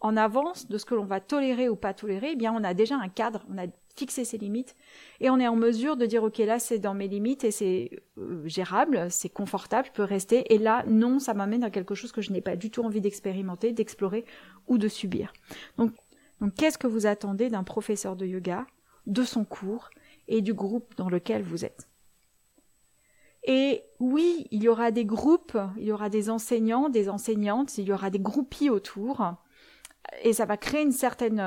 en 0.00 0.16
avance 0.16 0.68
de 0.68 0.78
ce 0.78 0.84
que 0.86 0.94
l'on 0.94 1.04
va 1.04 1.20
tolérer 1.20 1.68
ou 1.68 1.76
pas 1.76 1.92
tolérer, 1.92 2.30
eh 2.32 2.36
bien 2.36 2.54
on 2.54 2.64
a 2.64 2.72
déjà 2.72 2.96
un 2.96 3.08
cadre, 3.08 3.44
on 3.50 3.58
a 3.58 3.66
fixé 3.96 4.24
ses 4.24 4.38
limites 4.38 4.74
et 5.20 5.28
on 5.28 5.38
est 5.38 5.48
en 5.48 5.56
mesure 5.56 5.96
de 5.96 6.06
dire 6.06 6.22
ok 6.22 6.38
là 6.38 6.58
c'est 6.58 6.78
dans 6.78 6.94
mes 6.94 7.06
limites 7.06 7.44
et 7.44 7.50
c'est 7.50 7.90
euh, 8.16 8.40
gérable, 8.46 9.08
c'est 9.10 9.28
confortable, 9.28 9.88
je 9.88 9.92
peux 9.92 10.04
rester 10.04 10.54
et 10.54 10.58
là 10.58 10.84
non 10.86 11.18
ça 11.18 11.34
m'amène 11.34 11.64
à 11.64 11.70
quelque 11.70 11.94
chose 11.94 12.12
que 12.12 12.22
je 12.22 12.32
n'ai 12.32 12.40
pas 12.40 12.56
du 12.56 12.70
tout 12.70 12.82
envie 12.82 13.02
d'expérimenter, 13.02 13.72
d'explorer 13.72 14.24
ou 14.68 14.78
de 14.78 14.88
subir. 14.88 15.34
Donc, 15.76 15.92
donc 16.40 16.54
qu'est-ce 16.54 16.78
que 16.78 16.86
vous 16.86 17.06
attendez 17.06 17.48
d'un 17.50 17.64
professeur 17.64 18.16
de 18.16 18.26
yoga, 18.26 18.66
de 19.06 19.22
son 19.24 19.44
cours 19.44 19.90
et 20.28 20.40
du 20.42 20.54
groupe 20.54 20.94
dans 20.96 21.08
lequel 21.08 21.42
vous 21.42 21.64
êtes? 21.64 21.88
Et 23.44 23.82
oui, 23.98 24.46
il 24.50 24.62
y 24.62 24.68
aura 24.68 24.90
des 24.90 25.04
groupes, 25.04 25.56
il 25.78 25.84
y 25.84 25.92
aura 25.92 26.10
des 26.10 26.28
enseignants, 26.28 26.88
des 26.90 27.08
enseignantes, 27.08 27.78
il 27.78 27.88
y 27.88 27.92
aura 27.92 28.10
des 28.10 28.18
groupies 28.18 28.68
autour 28.68 29.36
et 30.22 30.32
ça 30.32 30.44
va 30.44 30.56
créer 30.56 30.82
une 30.82 30.92
certaine 30.92 31.40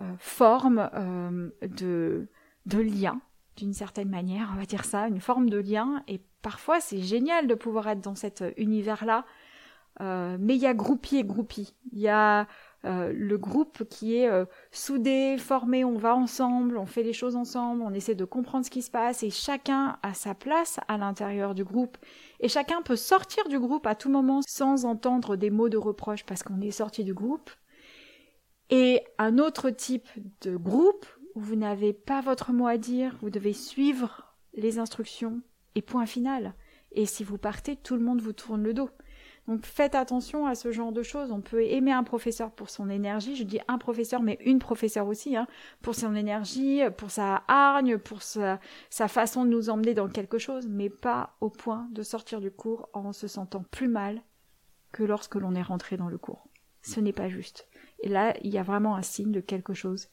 euh, 0.00 0.14
forme 0.18 0.90
euh, 0.94 1.50
de, 1.62 2.28
lien, 2.78 3.20
d'une 3.56 3.72
certaine 3.72 4.08
manière, 4.08 4.50
on 4.52 4.58
va 4.58 4.66
dire 4.66 4.84
ça, 4.84 5.08
une 5.08 5.20
forme 5.20 5.48
de 5.48 5.58
lien. 5.58 6.02
Et 6.08 6.20
parfois, 6.42 6.80
c'est 6.80 7.00
génial 7.00 7.46
de 7.46 7.54
pouvoir 7.54 7.88
être 7.88 8.00
dans 8.00 8.14
cet 8.14 8.44
univers-là. 8.56 9.24
Euh, 10.00 10.36
mais 10.40 10.56
il 10.56 10.60
y 10.60 10.66
a 10.66 10.74
groupie 10.74 11.18
et 11.18 11.24
groupie. 11.24 11.74
Il 11.92 12.00
y 12.00 12.08
a 12.08 12.48
le 12.84 13.36
groupe 13.36 13.84
qui 13.88 14.16
est 14.16 14.30
soudé, 14.70 15.36
formé, 15.38 15.84
on 15.84 15.96
va 15.96 16.14
ensemble, 16.14 16.76
on 16.76 16.86
fait 16.86 17.02
les 17.02 17.12
choses 17.12 17.34
ensemble, 17.34 17.82
on 17.82 17.94
essaie 17.94 18.14
de 18.14 18.24
comprendre 18.24 18.64
ce 18.64 18.70
qui 18.70 18.82
se 18.82 18.90
passe 18.90 19.22
et 19.22 19.30
chacun 19.30 19.98
a 20.02 20.14
sa 20.14 20.34
place 20.34 20.78
à 20.88 20.98
l'intérieur 20.98 21.54
du 21.54 21.64
groupe. 21.64 21.96
Et 22.40 22.48
chacun 22.48 22.82
peut 22.82 22.96
sortir 22.96 23.48
du 23.48 23.58
groupe 23.58 23.86
à 23.86 23.94
tout 23.94 24.10
moment 24.10 24.40
sans 24.46 24.84
entendre 24.84 25.36
des 25.36 25.50
mots 25.50 25.68
de 25.68 25.78
reproche 25.78 26.24
parce 26.24 26.42
qu'on 26.42 26.60
est 26.60 26.70
sorti 26.70 27.04
du 27.04 27.14
groupe 27.14 27.50
et 28.70 29.02
un 29.18 29.38
autre 29.38 29.70
type 29.70 30.08
de 30.40 30.56
groupe 30.56 31.06
où 31.34 31.40
vous 31.40 31.56
n'avez 31.56 31.92
pas 31.92 32.20
votre 32.20 32.52
mot 32.52 32.66
à 32.66 32.76
dire, 32.76 33.16
vous 33.20 33.30
devez 33.30 33.52
suivre 33.52 34.34
les 34.54 34.78
instructions 34.78 35.42
et 35.74 35.82
point 35.82 36.06
final. 36.06 36.54
Et 36.92 37.06
si 37.06 37.24
vous 37.24 37.38
partez, 37.38 37.76
tout 37.76 37.96
le 37.96 38.02
monde 38.02 38.20
vous 38.20 38.32
tourne 38.32 38.62
le 38.62 38.72
dos. 38.72 38.88
Donc 39.46 39.66
faites 39.66 39.94
attention 39.94 40.46
à 40.46 40.54
ce 40.54 40.72
genre 40.72 40.92
de 40.92 41.02
choses. 41.02 41.30
On 41.30 41.40
peut 41.40 41.62
aimer 41.64 41.92
un 41.92 42.02
professeur 42.02 42.50
pour 42.50 42.70
son 42.70 42.88
énergie, 42.88 43.36
je 43.36 43.44
dis 43.44 43.60
un 43.68 43.78
professeur, 43.78 44.22
mais 44.22 44.38
une 44.44 44.58
professeure 44.58 45.06
aussi, 45.06 45.36
hein, 45.36 45.46
pour 45.82 45.94
son 45.94 46.14
énergie, 46.14 46.80
pour 46.96 47.10
sa 47.10 47.44
hargne, 47.46 47.98
pour 47.98 48.22
sa, 48.22 48.58
sa 48.88 49.08
façon 49.08 49.44
de 49.44 49.50
nous 49.50 49.68
emmener 49.68 49.92
dans 49.92 50.08
quelque 50.08 50.38
chose, 50.38 50.66
mais 50.66 50.88
pas 50.88 51.36
au 51.40 51.50
point 51.50 51.88
de 51.92 52.02
sortir 52.02 52.40
du 52.40 52.50
cours 52.50 52.88
en 52.94 53.12
se 53.12 53.28
sentant 53.28 53.64
plus 53.70 53.88
mal 53.88 54.22
que 54.92 55.02
lorsque 55.02 55.34
l'on 55.34 55.54
est 55.54 55.62
rentré 55.62 55.96
dans 55.96 56.08
le 56.08 56.18
cours. 56.18 56.48
Ce 56.82 57.00
n'est 57.00 57.12
pas 57.12 57.28
juste. 57.28 57.68
Et 58.02 58.08
là, 58.08 58.34
il 58.42 58.52
y 58.52 58.58
a 58.58 58.62
vraiment 58.62 58.96
un 58.96 59.02
signe 59.02 59.32
de 59.32 59.40
quelque 59.40 59.74
chose 59.74 60.08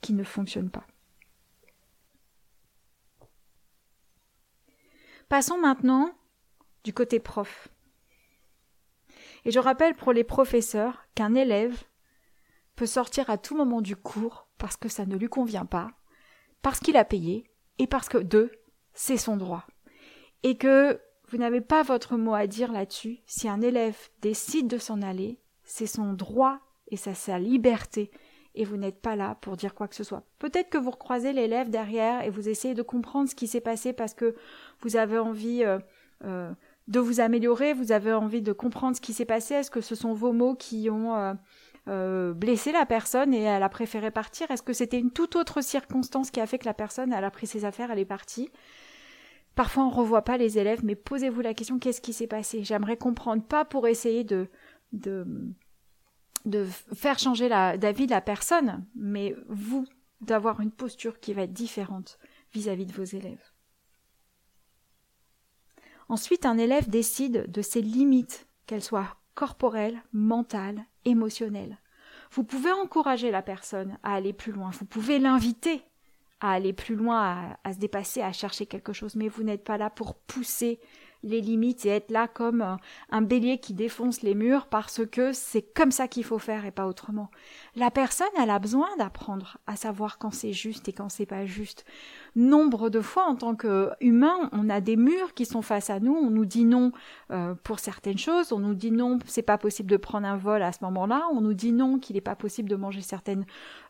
qui 0.00 0.12
ne 0.12 0.24
fonctionne 0.24 0.70
pas. 0.70 0.86
Passons 5.28 5.58
maintenant 5.58 6.12
du 6.84 6.92
côté 6.92 7.18
prof. 7.18 7.68
Et 9.44 9.50
je 9.50 9.58
rappelle 9.58 9.94
pour 9.94 10.12
les 10.12 10.24
professeurs 10.24 11.04
qu'un 11.14 11.34
élève 11.34 11.84
peut 12.76 12.86
sortir 12.86 13.30
à 13.30 13.38
tout 13.38 13.56
moment 13.56 13.80
du 13.80 13.96
cours 13.96 14.48
parce 14.58 14.76
que 14.76 14.88
ça 14.88 15.06
ne 15.06 15.16
lui 15.16 15.28
convient 15.28 15.66
pas, 15.66 15.90
parce 16.62 16.80
qu'il 16.80 16.96
a 16.96 17.04
payé, 17.04 17.50
et 17.78 17.86
parce 17.86 18.08
que 18.08 18.18
deux, 18.18 18.50
c'est 18.94 19.16
son 19.16 19.36
droit. 19.36 19.66
Et 20.42 20.56
que 20.56 21.00
vous 21.28 21.38
n'avez 21.38 21.60
pas 21.60 21.82
votre 21.82 22.16
mot 22.16 22.34
à 22.34 22.46
dire 22.46 22.72
là-dessus. 22.72 23.18
Si 23.26 23.48
un 23.48 23.60
élève 23.60 23.96
décide 24.20 24.68
de 24.68 24.78
s'en 24.78 25.02
aller, 25.02 25.40
c'est 25.64 25.86
son 25.86 26.12
droit 26.12 26.60
et 26.88 26.96
ça 26.96 27.14
sa 27.14 27.38
liberté. 27.38 28.10
Et 28.54 28.64
vous 28.64 28.76
n'êtes 28.76 29.00
pas 29.00 29.16
là 29.16 29.36
pour 29.40 29.56
dire 29.56 29.74
quoi 29.74 29.88
que 29.88 29.96
ce 29.96 30.04
soit. 30.04 30.22
Peut-être 30.38 30.70
que 30.70 30.78
vous 30.78 30.92
recroisez 30.92 31.32
l'élève 31.32 31.70
derrière 31.70 32.22
et 32.22 32.30
vous 32.30 32.48
essayez 32.48 32.74
de 32.74 32.82
comprendre 32.82 33.28
ce 33.28 33.34
qui 33.34 33.48
s'est 33.48 33.60
passé 33.60 33.92
parce 33.92 34.14
que 34.14 34.36
vous 34.80 34.96
avez 34.96 35.18
envie 35.18 35.64
euh, 35.64 35.78
euh, 36.24 36.52
de 36.88 37.00
vous 37.00 37.20
améliorer, 37.20 37.72
vous 37.72 37.92
avez 37.92 38.12
envie 38.12 38.42
de 38.42 38.52
comprendre 38.52 38.96
ce 38.96 39.00
qui 39.00 39.12
s'est 39.12 39.24
passé. 39.24 39.54
Est-ce 39.54 39.70
que 39.70 39.80
ce 39.80 39.94
sont 39.94 40.12
vos 40.12 40.32
mots 40.32 40.54
qui 40.54 40.90
ont 40.90 41.36
euh, 41.88 42.32
blessé 42.32 42.72
la 42.72 42.86
personne 42.86 43.32
et 43.32 43.42
elle 43.42 43.62
a 43.62 43.68
préféré 43.68 44.10
partir? 44.10 44.50
Est-ce 44.50 44.62
que 44.62 44.72
c'était 44.72 44.98
une 44.98 45.10
toute 45.10 45.36
autre 45.36 45.62
circonstance 45.62 46.30
qui 46.30 46.40
a 46.40 46.46
fait 46.46 46.58
que 46.58 46.66
la 46.66 46.74
personne 46.74 47.12
a 47.12 47.30
pris 47.30 47.46
ses 47.46 47.64
affaires, 47.64 47.90
elle 47.90 47.98
est 47.98 48.04
partie? 48.04 48.50
Parfois, 49.54 49.84
on 49.84 49.90
ne 49.90 49.94
revoit 49.94 50.22
pas 50.22 50.36
les 50.36 50.58
élèves, 50.58 50.84
mais 50.84 50.96
posez-vous 50.96 51.40
la 51.40 51.54
question 51.54 51.78
qu'est-ce 51.78 52.00
qui 52.00 52.12
s'est 52.12 52.26
passé? 52.26 52.64
J'aimerais 52.64 52.96
comprendre, 52.96 53.42
pas 53.44 53.64
pour 53.64 53.86
essayer 53.86 54.24
de, 54.24 54.48
de, 54.92 55.24
faire 56.94 57.18
changer 57.18 57.48
d'avis 57.48 58.06
de 58.06 58.10
la 58.10 58.20
personne, 58.20 58.84
mais 58.96 59.34
vous, 59.48 59.86
d'avoir 60.20 60.60
une 60.60 60.72
posture 60.72 61.20
qui 61.20 61.32
va 61.32 61.42
être 61.42 61.52
différente 61.52 62.18
vis-à-vis 62.52 62.84
-vis 62.84 62.88
de 62.88 62.92
vos 62.92 63.04
élèves. 63.04 63.53
Ensuite, 66.08 66.46
un 66.46 66.58
élève 66.58 66.88
décide 66.88 67.50
de 67.50 67.62
ses 67.62 67.82
limites, 67.82 68.46
qu'elles 68.66 68.82
soient 68.82 69.16
corporelles, 69.34 70.02
mentales, 70.12 70.84
émotionnelles. 71.04 71.78
Vous 72.30 72.44
pouvez 72.44 72.72
encourager 72.72 73.30
la 73.30 73.42
personne 73.42 73.98
à 74.02 74.14
aller 74.14 74.32
plus 74.32 74.52
loin, 74.52 74.70
vous 74.70 74.86
pouvez 74.86 75.18
l'inviter 75.18 75.82
à 76.40 76.52
aller 76.52 76.72
plus 76.72 76.94
loin, 76.94 77.56
à, 77.64 77.72
se 77.72 77.78
dépasser, 77.78 78.20
à 78.20 78.32
chercher 78.32 78.66
quelque 78.66 78.92
chose, 78.92 79.16
mais 79.16 79.28
vous 79.28 79.42
n'êtes 79.42 79.64
pas 79.64 79.78
là 79.78 79.88
pour 79.88 80.14
pousser 80.14 80.78
les 81.22 81.40
limites 81.40 81.86
et 81.86 81.88
être 81.88 82.10
là 82.10 82.28
comme 82.28 82.78
un, 83.10 83.22
bélier 83.22 83.58
qui 83.58 83.72
défonce 83.72 84.20
les 84.20 84.34
murs 84.34 84.66
parce 84.66 85.06
que 85.06 85.32
c'est 85.32 85.62
comme 85.62 85.90
ça 85.90 86.06
qu'il 86.06 86.24
faut 86.24 86.38
faire 86.38 86.66
et 86.66 86.70
pas 86.70 86.86
autrement. 86.86 87.30
La 87.76 87.90
personne, 87.90 88.26
elle 88.38 88.50
a 88.50 88.58
besoin 88.58 88.94
d'apprendre 88.98 89.56
à 89.66 89.76
savoir 89.76 90.18
quand 90.18 90.34
c'est 90.34 90.52
juste 90.52 90.86
et 90.88 90.92
quand 90.92 91.08
c'est 91.08 91.24
pas 91.24 91.46
juste. 91.46 91.86
Nombre 92.36 92.90
de 92.90 93.00
fois, 93.00 93.26
en 93.26 93.36
tant 93.36 93.54
qu'humain, 93.54 94.50
on 94.50 94.68
a 94.68 94.80
des 94.80 94.96
murs 94.96 95.34
qui 95.34 95.46
sont 95.46 95.62
face 95.62 95.88
à 95.88 96.00
nous, 96.00 96.14
on 96.14 96.30
nous 96.30 96.44
dit 96.44 96.64
non 96.64 96.90
euh, 97.30 97.54
pour 97.62 97.78
certaines 97.78 98.18
choses, 98.18 98.52
on 98.52 98.58
nous 98.58 98.74
dit 98.74 98.90
non, 98.90 99.20
c'est 99.24 99.42
pas 99.42 99.56
possible 99.56 99.88
de 99.88 99.96
prendre 99.96 100.26
un 100.26 100.36
vol 100.36 100.62
à 100.62 100.72
ce 100.72 100.78
moment-là, 100.82 101.28
on 101.32 101.40
nous 101.40 101.54
dit 101.54 101.72
non 101.72 102.00
qu'il 102.00 102.14
n'est 102.14 102.20
pas 102.20 102.34
possible 102.34 102.68
de 102.68 102.74
manger 102.74 103.02
certaines, 103.02 103.46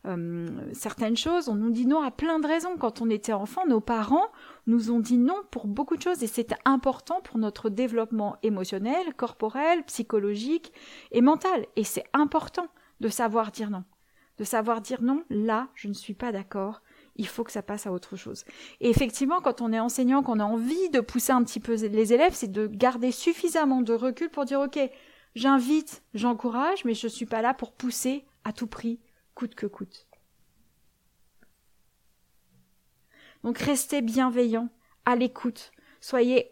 euh, 0.06 0.46
certaines 0.74 1.16
choses, 1.16 1.48
on 1.48 1.54
nous 1.54 1.70
dit 1.70 1.86
non 1.86 2.02
à 2.02 2.10
plein 2.10 2.38
de 2.38 2.46
raisons. 2.46 2.76
Quand 2.76 3.00
on 3.00 3.08
était 3.08 3.32
enfant, 3.32 3.62
nos 3.66 3.80
parents 3.80 4.28
nous 4.66 4.90
ont 4.90 5.00
dit 5.00 5.18
non 5.18 5.40
pour 5.50 5.66
beaucoup 5.66 5.96
de 5.96 6.02
choses 6.02 6.22
et 6.22 6.26
c'est 6.26 6.54
important 6.66 7.22
pour 7.22 7.38
notre 7.38 7.70
développement 7.70 8.36
émotionnel, 8.42 9.14
corporel, 9.16 9.82
psychologique 9.84 10.72
et 11.12 11.22
mental. 11.22 11.64
Et 11.76 11.84
c'est 11.84 12.04
important 12.12 12.68
de 13.00 13.08
savoir 13.08 13.52
dire 13.52 13.70
non. 13.70 13.84
De 14.38 14.44
savoir 14.44 14.80
dire 14.80 15.00
non, 15.00 15.24
là, 15.30 15.68
je 15.74 15.88
ne 15.88 15.94
suis 15.94 16.14
pas 16.14 16.32
d'accord, 16.32 16.82
il 17.16 17.26
faut 17.26 17.44
que 17.44 17.52
ça 17.52 17.62
passe 17.62 17.86
à 17.86 17.92
autre 17.92 18.16
chose. 18.16 18.44
Et 18.80 18.90
effectivement, 18.90 19.40
quand 19.40 19.60
on 19.60 19.72
est 19.72 19.80
enseignant, 19.80 20.22
qu'on 20.22 20.40
a 20.40 20.44
envie 20.44 20.90
de 20.90 21.00
pousser 21.00 21.32
un 21.32 21.44
petit 21.44 21.60
peu 21.60 21.74
les 21.74 22.12
élèves, 22.12 22.34
c'est 22.34 22.50
de 22.50 22.66
garder 22.66 23.12
suffisamment 23.12 23.82
de 23.82 23.92
recul 23.92 24.30
pour 24.30 24.44
dire, 24.44 24.60
OK, 24.60 24.78
j'invite, 25.34 26.02
j'encourage, 26.14 26.84
mais 26.84 26.94
je 26.94 27.06
ne 27.06 27.12
suis 27.12 27.26
pas 27.26 27.42
là 27.42 27.54
pour 27.54 27.72
pousser 27.72 28.24
à 28.44 28.52
tout 28.52 28.66
prix, 28.66 29.00
coûte 29.34 29.54
que 29.54 29.66
coûte. 29.66 30.06
Donc 33.42 33.58
restez 33.58 34.00
bienveillants, 34.00 34.70
à 35.04 35.16
l'écoute, 35.16 35.70
soyez 36.00 36.50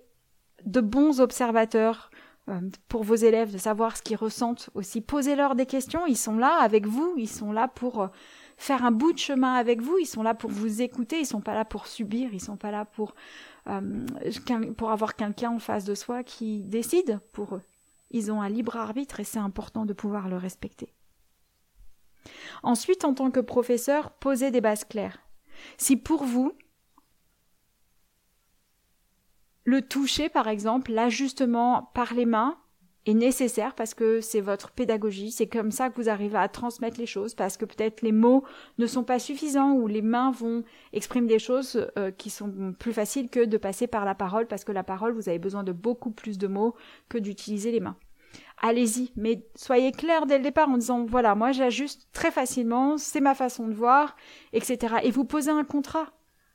de 0.64 0.80
bons 0.80 1.20
observateurs 1.20 2.10
euh, 2.48 2.60
pour 2.88 3.02
vos 3.02 3.14
élèves, 3.14 3.52
de 3.52 3.58
savoir 3.58 3.96
ce 3.96 4.02
qu'ils 4.02 4.16
ressentent 4.16 4.68
aussi. 4.74 5.00
Posez-leur 5.00 5.54
des 5.54 5.66
questions, 5.66 6.06
ils 6.06 6.16
sont 6.16 6.36
là 6.36 6.58
avec 6.60 6.86
vous, 6.86 7.14
ils 7.16 7.28
sont 7.28 7.52
là 7.52 7.68
pour 7.68 8.02
euh, 8.02 8.08
faire 8.62 8.84
un 8.84 8.92
bout 8.92 9.12
de 9.12 9.18
chemin 9.18 9.54
avec 9.54 9.82
vous, 9.82 9.98
ils 9.98 10.06
sont 10.06 10.22
là 10.22 10.34
pour 10.34 10.50
vous 10.50 10.82
écouter, 10.82 11.18
ils 11.18 11.26
sont 11.26 11.40
pas 11.40 11.54
là 11.54 11.64
pour 11.64 11.88
subir, 11.88 12.32
ils 12.32 12.40
sont 12.40 12.56
pas 12.56 12.70
là 12.70 12.86
euh, 13.68 14.06
pour 14.76 14.90
avoir 14.92 15.16
quelqu'un 15.16 15.50
en 15.50 15.58
face 15.58 15.84
de 15.84 15.96
soi 15.96 16.22
qui 16.22 16.62
décide 16.62 17.18
pour 17.32 17.56
eux. 17.56 17.62
Ils 18.10 18.30
ont 18.30 18.40
un 18.40 18.48
libre 18.48 18.76
arbitre 18.76 19.18
et 19.18 19.24
c'est 19.24 19.40
important 19.40 19.84
de 19.84 19.92
pouvoir 19.92 20.28
le 20.28 20.36
respecter. 20.36 20.94
Ensuite, 22.62 23.04
en 23.04 23.14
tant 23.14 23.32
que 23.32 23.40
professeur, 23.40 24.12
posez 24.12 24.52
des 24.52 24.60
bases 24.60 24.84
claires. 24.84 25.18
Si 25.76 25.96
pour 25.96 26.22
vous, 26.22 26.52
le 29.64 29.82
toucher, 29.82 30.28
par 30.28 30.46
exemple, 30.46 30.92
l'ajustement 30.92 31.90
par 31.94 32.14
les 32.14 32.26
mains 32.26 32.61
est 33.06 33.14
nécessaire 33.14 33.74
parce 33.74 33.94
que 33.94 34.20
c'est 34.20 34.40
votre 34.40 34.70
pédagogie, 34.70 35.30
c'est 35.30 35.46
comme 35.46 35.70
ça 35.70 35.90
que 35.90 35.96
vous 35.96 36.08
arrivez 36.08 36.38
à 36.38 36.48
transmettre 36.48 36.98
les 36.98 37.06
choses, 37.06 37.34
parce 37.34 37.56
que 37.56 37.64
peut-être 37.64 38.02
les 38.02 38.12
mots 38.12 38.44
ne 38.78 38.86
sont 38.86 39.04
pas 39.04 39.18
suffisants 39.18 39.72
ou 39.72 39.86
les 39.86 40.02
mains 40.02 40.30
vont 40.30 40.62
exprimer 40.92 41.26
des 41.26 41.38
choses 41.38 41.88
euh, 41.98 42.10
qui 42.10 42.30
sont 42.30 42.74
plus 42.78 42.92
faciles 42.92 43.28
que 43.28 43.44
de 43.44 43.56
passer 43.56 43.86
par 43.86 44.04
la 44.04 44.14
parole, 44.14 44.46
parce 44.46 44.64
que 44.64 44.72
la 44.72 44.84
parole, 44.84 45.12
vous 45.12 45.28
avez 45.28 45.38
besoin 45.38 45.64
de 45.64 45.72
beaucoup 45.72 46.10
plus 46.10 46.38
de 46.38 46.46
mots 46.46 46.74
que 47.08 47.18
d'utiliser 47.18 47.72
les 47.72 47.80
mains. 47.80 47.96
Allez-y, 48.60 49.12
mais 49.16 49.44
soyez 49.56 49.90
clair 49.90 50.26
dès 50.26 50.38
le 50.38 50.44
départ 50.44 50.68
en 50.68 50.78
disant 50.78 51.04
voilà, 51.04 51.34
moi 51.34 51.52
j'ajuste 51.52 52.08
très 52.12 52.30
facilement, 52.30 52.96
c'est 52.96 53.20
ma 53.20 53.34
façon 53.34 53.66
de 53.66 53.74
voir, 53.74 54.16
etc. 54.52 54.96
Et 55.02 55.10
vous 55.10 55.24
posez 55.24 55.50
un 55.50 55.64
contrat 55.64 56.12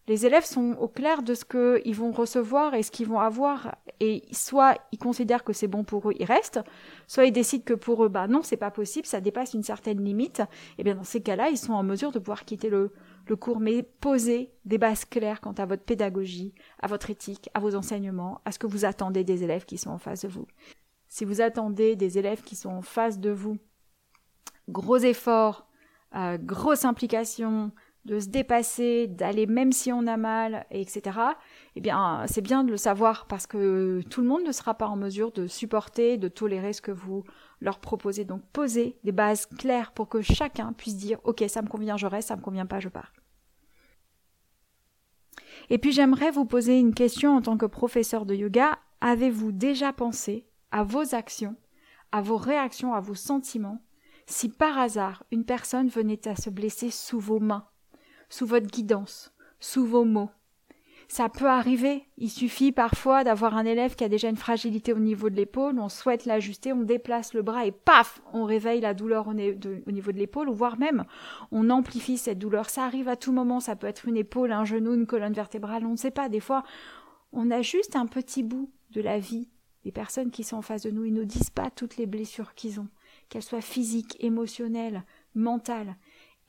les 0.07 0.25
élèves 0.25 0.45
sont 0.45 0.77
au 0.79 0.87
clair 0.87 1.21
de 1.21 1.33
ce 1.33 1.43
qu'ils 1.43 1.95
vont 1.95 2.11
recevoir 2.11 2.73
et 2.73 2.83
ce 2.83 2.91
qu'ils 2.91 3.07
vont 3.07 3.19
avoir, 3.19 3.75
et 3.99 4.23
soit 4.31 4.77
ils 4.93 4.97
considèrent 4.97 5.43
que 5.43 5.51
c'est 5.51 5.67
bon 5.67 5.83
pour 5.83 6.09
eux, 6.09 6.13
ils 6.17 6.25
restent, 6.25 6.61
soit 7.07 7.25
ils 7.25 7.33
décident 7.33 7.63
que 7.65 7.73
pour 7.73 8.05
eux, 8.05 8.07
bah 8.07 8.27
non, 8.27 8.41
c'est 8.41 8.57
pas 8.57 8.71
possible, 8.71 9.05
ça 9.05 9.19
dépasse 9.19 9.53
une 9.53 9.63
certaine 9.63 10.03
limite, 10.03 10.41
et 10.77 10.83
bien 10.83 10.95
dans 10.95 11.03
ces 11.03 11.21
cas-là, 11.21 11.49
ils 11.49 11.57
sont 11.57 11.73
en 11.73 11.83
mesure 11.83 12.13
de 12.13 12.19
pouvoir 12.19 12.45
quitter 12.45 12.69
le, 12.69 12.93
cours, 13.35 13.59
mais 13.59 13.83
poser 13.83 14.53
des 14.63 14.77
bases 14.77 15.03
claires 15.03 15.41
quant 15.41 15.51
à 15.51 15.65
votre 15.65 15.83
pédagogie, 15.83 16.53
à 16.79 16.87
votre 16.87 17.09
éthique, 17.09 17.49
à 17.53 17.59
vos 17.59 17.75
enseignements, 17.75 18.39
à 18.45 18.53
ce 18.53 18.59
que 18.59 18.67
vous 18.67 18.85
attendez 18.85 19.25
des 19.25 19.43
élèves 19.43 19.65
qui 19.65 19.77
sont 19.77 19.89
en 19.89 19.97
face 19.97 20.21
de 20.21 20.29
vous. 20.29 20.47
Si 21.09 21.25
vous 21.25 21.41
attendez 21.41 21.97
des 21.97 22.17
élèves 22.17 22.43
qui 22.43 22.55
sont 22.55 22.69
en 22.69 22.81
face 22.81 23.19
de 23.19 23.29
vous, 23.29 23.57
gros 24.69 24.97
efforts, 24.97 25.67
euh, 26.15 26.37
grosse 26.37 26.85
implication, 26.85 27.71
de 28.07 28.19
se 28.19 28.29
dépasser, 28.29 29.07
d'aller 29.07 29.45
même 29.47 29.73
si 29.73 29.91
on 29.91 30.07
a 30.07 30.15
mal, 30.15 30.65
etc., 30.71 31.19
eh 31.75 31.81
bien, 31.81 32.23
c'est 32.25 32.41
bien 32.41 32.63
de 32.63 32.71
le 32.71 32.77
savoir 32.77 33.27
parce 33.27 33.45
que 33.47 34.01
tout 34.09 34.21
le 34.21 34.27
monde 34.27 34.43
ne 34.43 34.53
sera 34.53 34.75
pas 34.75 34.87
en 34.87 34.95
mesure 34.95 35.33
de 35.33 35.45
supporter, 35.45 36.17
de 36.17 36.29
tolérer 36.29 36.71
ce 36.71 36.81
que 36.81 36.91
vous 36.91 37.25
leur 37.59 37.79
proposez. 37.79 38.23
Donc, 38.23 38.43
posez 38.53 38.97
des 39.03 39.11
bases 39.11 39.45
claires 39.45 39.91
pour 39.91 40.07
que 40.07 40.21
chacun 40.21 40.71
puisse 40.71 40.95
dire, 40.95 41.19
OK, 41.25 41.43
ça 41.49 41.61
me 41.61 41.67
convient, 41.67 41.97
je 41.97 42.07
reste, 42.07 42.29
ça 42.29 42.37
me 42.37 42.41
convient 42.41 42.65
pas, 42.65 42.79
je 42.79 42.87
pars. 42.87 43.11
Et 45.69 45.77
puis, 45.77 45.91
j'aimerais 45.91 46.31
vous 46.31 46.45
poser 46.45 46.79
une 46.79 46.93
question 46.93 47.35
en 47.35 47.41
tant 47.41 47.57
que 47.57 47.65
professeur 47.65 48.25
de 48.25 48.35
yoga. 48.35 48.79
Avez-vous 49.01 49.51
déjà 49.51 49.91
pensé 49.91 50.47
à 50.71 50.83
vos 50.83 51.13
actions, 51.13 51.57
à 52.13 52.21
vos 52.21 52.37
réactions, 52.37 52.93
à 52.93 53.01
vos 53.01 53.15
sentiments, 53.15 53.83
si 54.27 54.47
par 54.47 54.77
hasard 54.77 55.25
une 55.31 55.43
personne 55.43 55.89
venait 55.89 56.25
à 56.25 56.37
se 56.37 56.49
blesser 56.49 56.89
sous 56.89 57.19
vos 57.19 57.41
mains? 57.41 57.67
Sous 58.29 58.45
votre 58.45 58.67
guidance, 58.67 59.33
sous 59.59 59.85
vos 59.85 60.05
mots. 60.05 60.29
Ça 61.09 61.29
peut 61.29 61.47
arriver. 61.47 62.03
Il 62.17 62.29
suffit 62.29 62.73
parfois 62.73 63.23
d'avoir 63.23 63.55
un 63.55 63.65
élève 63.65 63.95
qui 63.95 64.03
a 64.03 64.09
déjà 64.09 64.27
une 64.27 64.35
fragilité 64.35 64.91
au 64.91 64.99
niveau 64.99 65.29
de 65.29 65.35
l'épaule, 65.35 65.79
on 65.79 65.87
souhaite 65.87 66.25
l'ajuster, 66.25 66.73
on 66.73 66.81
déplace 66.81 67.33
le 67.33 67.41
bras 67.41 67.65
et 67.65 67.71
paf, 67.71 68.21
on 68.33 68.43
réveille 68.43 68.81
la 68.81 68.93
douleur 68.93 69.27
au, 69.29 69.33
niveau 69.33 70.11
de 70.11 70.17
l'épaule, 70.17 70.49
voire 70.49 70.77
même 70.77 71.05
on 71.51 71.69
amplifie 71.69 72.17
cette 72.17 72.39
douleur. 72.39 72.69
Ça 72.69 72.83
arrive 72.83 73.07
à 73.07 73.15
tout 73.15 73.31
moment, 73.31 73.61
ça 73.61 73.77
peut 73.77 73.87
être 73.87 74.07
une 74.07 74.17
épaule, 74.17 74.51
un 74.51 74.65
genou, 74.65 74.93
une 74.93 75.05
colonne 75.07 75.33
vertébrale, 75.33 75.85
on 75.85 75.91
ne 75.91 75.97
sait 75.97 76.11
pas. 76.11 76.27
Des 76.27 76.41
fois, 76.41 76.63
on 77.31 77.51
a 77.51 77.61
juste 77.61 77.95
un 77.95 78.05
petit 78.05 78.43
bout 78.43 78.69
de 78.91 79.01
la 79.01 79.17
vie 79.17 79.47
des 79.85 79.93
personnes 79.93 80.31
qui 80.31 80.43
sont 80.43 80.57
en 80.57 80.61
face 80.61 80.83
de 80.83 80.91
nous. 80.91 81.05
Ils 81.05 81.13
ne 81.13 81.19
nous 81.19 81.25
disent 81.25 81.49
pas 81.49 81.69
toutes 81.69 81.95
les 81.95 82.05
blessures 82.05 82.53
qu'ils 82.53 82.81
ont, 82.81 82.89
qu'elles 83.29 83.43
soient 83.43 83.61
physiques, 83.61 84.17
émotionnelles, 84.19 85.05
mentales. 85.35 85.95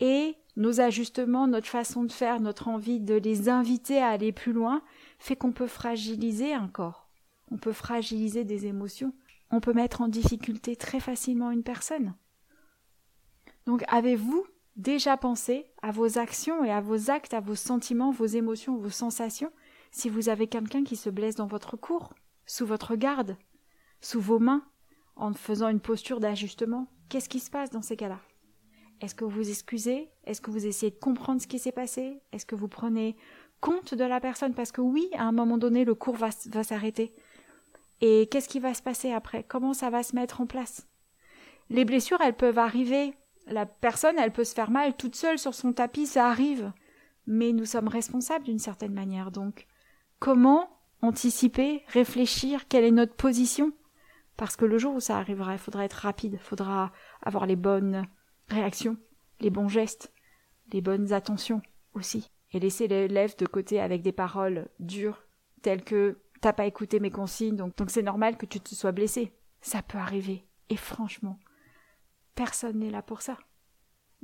Et 0.01 0.35
nos 0.59 0.81
ajustements, 0.81 1.47
notre 1.47 1.69
façon 1.69 2.05
de 2.05 2.13
faire, 2.13 2.41
notre 2.41 2.69
envie 2.69 3.01
de 3.01 3.15
les 3.15 3.49
inviter 3.49 4.03
à 4.03 4.09
aller 4.09 4.33
plus 4.33 4.53
loin, 4.53 4.83
fait 5.19 5.37
qu'on 5.37 5.53
peut 5.53 5.69
fragiliser 5.69 6.53
un 6.53 6.69
corps, 6.69 7.09
on 7.51 7.57
peut 7.57 7.73
fragiliser 7.73 8.45
des 8.45 8.67
émotions, 8.67 9.15
on 9.51 9.61
peut 9.61 9.73
mettre 9.73 10.03
en 10.03 10.09
difficulté 10.09 10.77
très 10.77 11.01
facilement 11.01 11.53
une 11.53 11.63
personne. 11.63 12.15
Donc 13.67 13.85
avez-vous 13.87 14.45
déjà 14.77 15.17
pensé 15.17 15.71
à 15.81 15.93
vos 15.93 16.19
actions 16.19 16.65
et 16.65 16.73
à 16.73 16.81
vos 16.81 17.11
actes, 17.11 17.35
à 17.35 17.41
vos 17.41 17.55
sentiments, 17.55 18.11
vos 18.11 18.27
émotions, 18.27 18.77
vos 18.77 18.91
sensations, 18.91 19.53
si 19.93 20.09
vous 20.09 20.29
avez 20.29 20.49
quelqu'un 20.49 20.83
qui 20.83 20.97
se 20.97 21.09
blesse 21.09 21.37
dans 21.37 21.47
votre 21.47 21.77
cours, 21.77 22.15
sous 22.47 22.67
votre 22.67 22.97
garde, 22.97 23.37
sous 24.01 24.21
vos 24.21 24.41
mains, 24.41 24.65
en 25.15 25.33
faisant 25.35 25.69
une 25.69 25.81
posture 25.81 26.19
d'ajustement? 26.19 26.89
Qu'est-ce 27.09 27.29
qui 27.29 27.41
se 27.41 27.51
passe 27.51 27.71
dans 27.71 27.83
ces 27.83 27.97
cas-là? 27.97 28.21
Est-ce 29.01 29.15
que 29.15 29.25
vous 29.25 29.31
vous 29.31 29.51
excusez? 29.51 30.11
Est-ce 30.25 30.41
que 30.41 30.51
vous 30.51 30.67
essayez 30.67 30.91
de 30.91 30.99
comprendre 30.99 31.41
ce 31.41 31.47
qui 31.47 31.59
s'est 31.59 31.73
passé? 31.73 32.21
Est-ce 32.33 32.47
que 32.47 32.55
vous 32.55 32.69
prenez 32.69 33.17
compte 33.61 33.95
de 33.95 34.05
la 34.05 34.21
personne? 34.21 34.55
Parce 34.55 34.73
que 34.73 34.81
oui, 34.81 35.09
à 35.15 35.25
un 35.25 35.33
moment 35.33 35.59
donné, 35.59 35.85
le 35.85 35.95
cours 35.95 36.17
va, 36.17 36.31
s'arrêter. 36.31 37.15
Et 38.01 38.29
qu'est-ce 38.31 38.49
qui 38.49 38.61
va 38.61 38.75
se 38.75 38.83
passer 38.83 39.13
après? 39.13 39.45
Comment 39.45 39.73
ça 39.73 39.91
va 39.91 40.03
se 40.03 40.15
mettre 40.15 40.41
en 40.41 40.47
place? 40.47 40.87
Les 41.71 41.85
blessures, 41.85 42.21
elles 42.21 42.37
peuvent 42.37 42.59
arriver. 42.59 43.15
La 43.47 43.67
personne, 43.67 44.19
elle 44.19 44.33
peut 44.33 44.45
se 44.45 44.55
faire 44.55 44.71
mal 44.71 44.97
toute 44.97 45.17
seule 45.17 45.39
sur 45.39 45.55
son 45.55 45.73
tapis, 45.73 46.07
ça 46.07 46.27
arrive. 46.27 46.73
Mais 47.27 47.53
nous 47.53 47.67
sommes 47.67 47.89
responsables 47.89 48.45
d'une 48.45 48.59
certaine 48.59 48.95
manière. 48.95 49.31
Donc, 49.31 49.67
comment 50.19 50.69
anticiper, 51.03 51.85
réfléchir, 51.89 52.67
quelle 52.69 52.85
est 52.85 52.91
notre 52.91 53.15
position? 53.15 53.73
Parce 54.37 54.57
que 54.57 54.65
le 54.65 54.79
jour 54.79 54.95
où 54.95 55.01
ça 55.01 55.19
arrivera, 55.19 55.53
il 55.53 55.59
faudra 55.59 55.85
être 55.85 55.95
rapide, 55.95 56.35
il 56.35 56.39
faudra 56.39 56.93
avoir 57.23 57.47
les 57.47 57.57
bonnes 57.57 58.07
réactions, 58.49 58.97
les 59.41 59.51
bons 59.51 59.69
gestes, 59.69 60.13
les 60.73 60.81
bonnes 60.81 61.13
attentions 61.13 61.63
aussi. 61.95 62.31
Et 62.53 62.61
laisser 62.61 62.89
l'élève 62.89 63.37
de 63.37 63.47
côté 63.47 63.81
avec 63.81 64.03
des 64.03 64.13
paroles 64.13 64.69
dures, 64.81 65.23
telles 65.61 65.85
que 65.85 66.19
t'as 66.41 66.55
pas 66.55 66.67
écouté 66.67 66.99
mes 66.99 67.11
consignes, 67.11 67.57
donc 67.57 67.75
c'est 67.89 68.03
normal 68.03 68.37
que 68.39 68.47
tu 68.47 68.61
te 68.61 68.75
sois 68.75 68.93
blessé. 68.93 69.33
Ça 69.61 69.83
peut 69.83 69.99
arriver. 69.99 70.47
Et 70.71 70.77
franchement, 70.77 71.39
personne 72.35 72.79
n'est 72.79 72.91
là 72.91 73.03
pour 73.03 73.23
ça. 73.23 73.37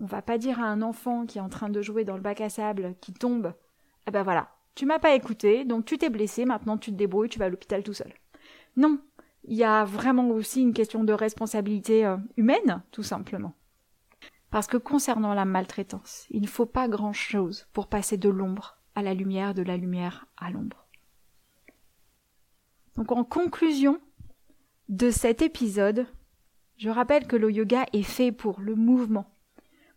On 0.01 0.07
va 0.07 0.23
pas 0.23 0.39
dire 0.39 0.61
à 0.61 0.65
un 0.65 0.83
enfant 0.83 1.27
qui 1.27 1.39
est 1.39 1.43
en 1.43 1.49
train 1.49 1.69
de 1.69 1.83
jouer 1.83 2.05
dans 2.05 2.17
le 2.17 2.23
bac 2.23 2.41
à 2.41 2.49
sable, 2.49 2.95
qui 3.01 3.13
tombe, 3.13 3.55
ah 4.07 4.11
ben 4.11 4.23
voilà, 4.23 4.51
tu 4.75 4.87
m'as 4.87 4.99
pas 4.99 5.15
écouté, 5.15 5.65
donc 5.65 5.85
tu 5.85 5.99
t'es 5.99 6.11
blessé, 6.11 6.45
maintenant 6.45 6.79
tu 6.79 6.91
te 6.91 6.97
débrouilles, 6.97 7.29
tu 7.29 7.39
vas 7.39 7.45
à 7.47 7.49
l'hôpital 7.49 7.83
tout 7.83 7.93
seul. 7.93 8.13
Non, 8.77 8.99
il 9.45 9.57
y 9.57 9.65
a 9.65 9.85
vraiment 9.85 10.29
aussi 10.31 10.63
une 10.63 10.73
question 10.73 11.05
de 11.05 11.13
responsabilité 11.13 12.05
euh, 12.05 12.17
humaine, 12.37 12.83
tout 12.91 13.03
simplement. 13.03 13.55
Parce 14.55 14.69
que 14.69 14.77
concernant 14.77 15.35
la 15.35 15.47
maltraitance, 15.47 16.29
il 16.31 16.43
ne 16.43 16.47
faut 16.47 16.65
pas 16.65 16.87
grand-chose 16.87 17.67
pour 17.73 17.89
passer 17.89 18.17
de 18.17 18.29
l'ombre 18.29 18.79
à 18.95 19.03
la 19.03 19.13
lumière, 19.13 19.53
de 19.53 19.65
la 19.65 19.77
lumière 19.77 20.29
à 20.37 20.49
l'ombre. 20.51 20.87
Donc 22.95 23.11
en 23.11 23.25
conclusion 23.25 24.01
de 24.89 25.11
cet 25.11 25.43
épisode, 25.43 26.07
je 26.77 26.89
rappelle 26.89 27.27
que 27.27 27.35
le 27.35 27.51
yoga 27.51 27.87
est 27.93 28.05
fait 28.05 28.31
pour 28.31 28.61
le 28.61 28.77
mouvement, 28.77 29.27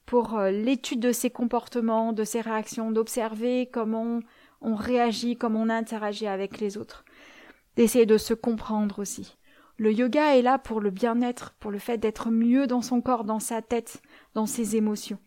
pour 0.08 0.40
euh, 0.40 0.50
l'étude 0.50 1.02
de 1.02 1.12
ses 1.12 1.30
comportements, 1.30 2.12
de 2.12 2.24
ses 2.24 2.42
réactions, 2.42 2.92
d'observer 2.92 3.70
comment 3.72 4.22
on 4.62 4.74
réagit, 4.74 5.38
comment 5.38 5.62
on 5.62 5.70
interagit 5.70 6.26
avec 6.26 6.60
les 6.60 6.80
autres, 6.80 7.06
d'essayer 7.76 8.08
de 8.08 8.18
se 8.18 8.34
comprendre 8.34 8.98
aussi. 8.98 9.38
Le 9.80 9.94
yoga 9.94 10.36
est 10.36 10.42
là 10.42 10.58
pour 10.58 10.82
le 10.82 10.90
bien-être, 10.90 11.54
pour 11.60 11.70
le 11.70 11.78
fait 11.78 12.00
d'être 12.00 12.32
mieux 12.32 12.66
dans 12.66 12.82
son 12.82 13.02
corps, 13.02 13.24
dans 13.24 13.40
sa 13.40 13.62
tête, 13.62 14.02
dans 14.38 14.46
ses 14.46 14.76
émotions. 14.76 15.18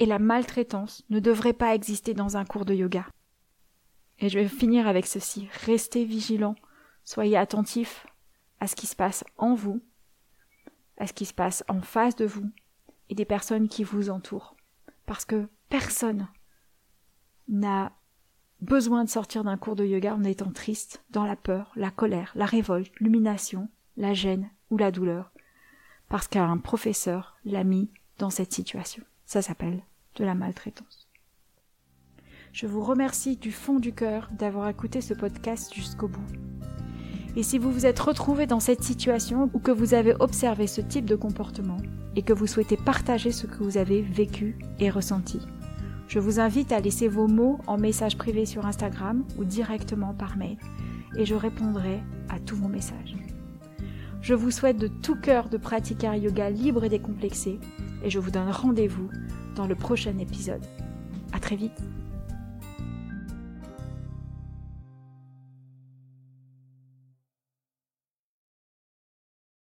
Et 0.00 0.04
la 0.04 0.18
maltraitance 0.18 1.04
ne 1.10 1.20
devrait 1.20 1.52
pas 1.52 1.76
exister 1.76 2.12
dans 2.12 2.36
un 2.36 2.44
cours 2.44 2.64
de 2.64 2.74
yoga. 2.74 3.06
Et 4.18 4.28
je 4.28 4.40
vais 4.40 4.48
finir 4.48 4.88
avec 4.88 5.06
ceci. 5.06 5.48
Restez 5.64 6.04
vigilants, 6.04 6.56
soyez 7.04 7.36
attentifs 7.36 8.04
à 8.58 8.66
ce 8.66 8.74
qui 8.74 8.88
se 8.88 8.96
passe 8.96 9.22
en 9.38 9.54
vous, 9.54 9.80
à 10.98 11.06
ce 11.06 11.12
qui 11.12 11.24
se 11.24 11.32
passe 11.32 11.62
en 11.68 11.80
face 11.82 12.16
de 12.16 12.24
vous 12.24 12.50
et 13.10 13.14
des 13.14 13.24
personnes 13.24 13.68
qui 13.68 13.84
vous 13.84 14.10
entourent. 14.10 14.56
Parce 15.06 15.24
que 15.24 15.48
personne 15.68 16.26
n'a 17.46 17.92
besoin 18.60 19.04
de 19.04 19.08
sortir 19.08 19.44
d'un 19.44 19.56
cours 19.56 19.76
de 19.76 19.84
yoga 19.84 20.16
en 20.16 20.24
étant 20.24 20.50
triste, 20.50 21.04
dans 21.10 21.24
la 21.24 21.36
peur, 21.36 21.70
la 21.76 21.92
colère, 21.92 22.32
la 22.34 22.46
révolte, 22.46 22.92
l'humiliation, 22.98 23.68
la 23.96 24.14
gêne 24.14 24.50
ou 24.70 24.78
la 24.78 24.90
douleur, 24.90 25.30
parce 26.08 26.26
qu'un 26.26 26.58
professeur 26.58 27.36
l'a 27.44 27.62
mis 27.62 27.88
dans 28.18 28.30
cette 28.30 28.52
situation. 28.52 29.02
Ça 29.24 29.42
s'appelle 29.42 29.82
de 30.16 30.24
la 30.24 30.34
maltraitance. 30.34 31.08
Je 32.52 32.66
vous 32.66 32.82
remercie 32.82 33.36
du 33.36 33.52
fond 33.52 33.78
du 33.78 33.92
cœur 33.92 34.30
d'avoir 34.32 34.68
écouté 34.68 35.00
ce 35.00 35.12
podcast 35.12 35.74
jusqu'au 35.74 36.08
bout. 36.08 36.26
Et 37.36 37.42
si 37.42 37.58
vous 37.58 37.70
vous 37.70 37.84
êtes 37.84 38.00
retrouvé 38.00 38.46
dans 38.46 38.60
cette 38.60 38.82
situation 38.82 39.50
ou 39.52 39.58
que 39.58 39.70
vous 39.70 39.92
avez 39.92 40.14
observé 40.20 40.66
ce 40.66 40.80
type 40.80 41.04
de 41.04 41.16
comportement 41.16 41.76
et 42.14 42.22
que 42.22 42.32
vous 42.32 42.46
souhaitez 42.46 42.78
partager 42.78 43.30
ce 43.30 43.46
que 43.46 43.62
vous 43.62 43.76
avez 43.76 44.00
vécu 44.00 44.56
et 44.78 44.88
ressenti, 44.88 45.40
je 46.08 46.18
vous 46.18 46.40
invite 46.40 46.72
à 46.72 46.80
laisser 46.80 47.08
vos 47.08 47.26
mots 47.26 47.58
en 47.66 47.76
message 47.76 48.16
privé 48.16 48.46
sur 48.46 48.64
Instagram 48.64 49.22
ou 49.36 49.44
directement 49.44 50.14
par 50.14 50.38
mail 50.38 50.56
et 51.18 51.26
je 51.26 51.34
répondrai 51.34 52.00
à 52.30 52.38
tous 52.38 52.56
vos 52.56 52.68
messages. 52.68 53.16
Je 54.22 54.34
vous 54.34 54.50
souhaite 54.50 54.78
de 54.78 54.88
tout 54.88 55.16
cœur 55.16 55.48
de 55.48 55.56
pratiquer 55.56 56.06
un 56.06 56.16
yoga 56.16 56.48
libre 56.48 56.84
et 56.84 56.88
décomplexé 56.88 57.60
et 58.06 58.10
je 58.10 58.20
vous 58.20 58.30
donne 58.30 58.48
rendez-vous 58.50 59.10
dans 59.56 59.66
le 59.66 59.74
prochain 59.74 60.16
épisode. 60.18 60.64
À 61.32 61.40
très 61.40 61.56
vite! 61.56 61.82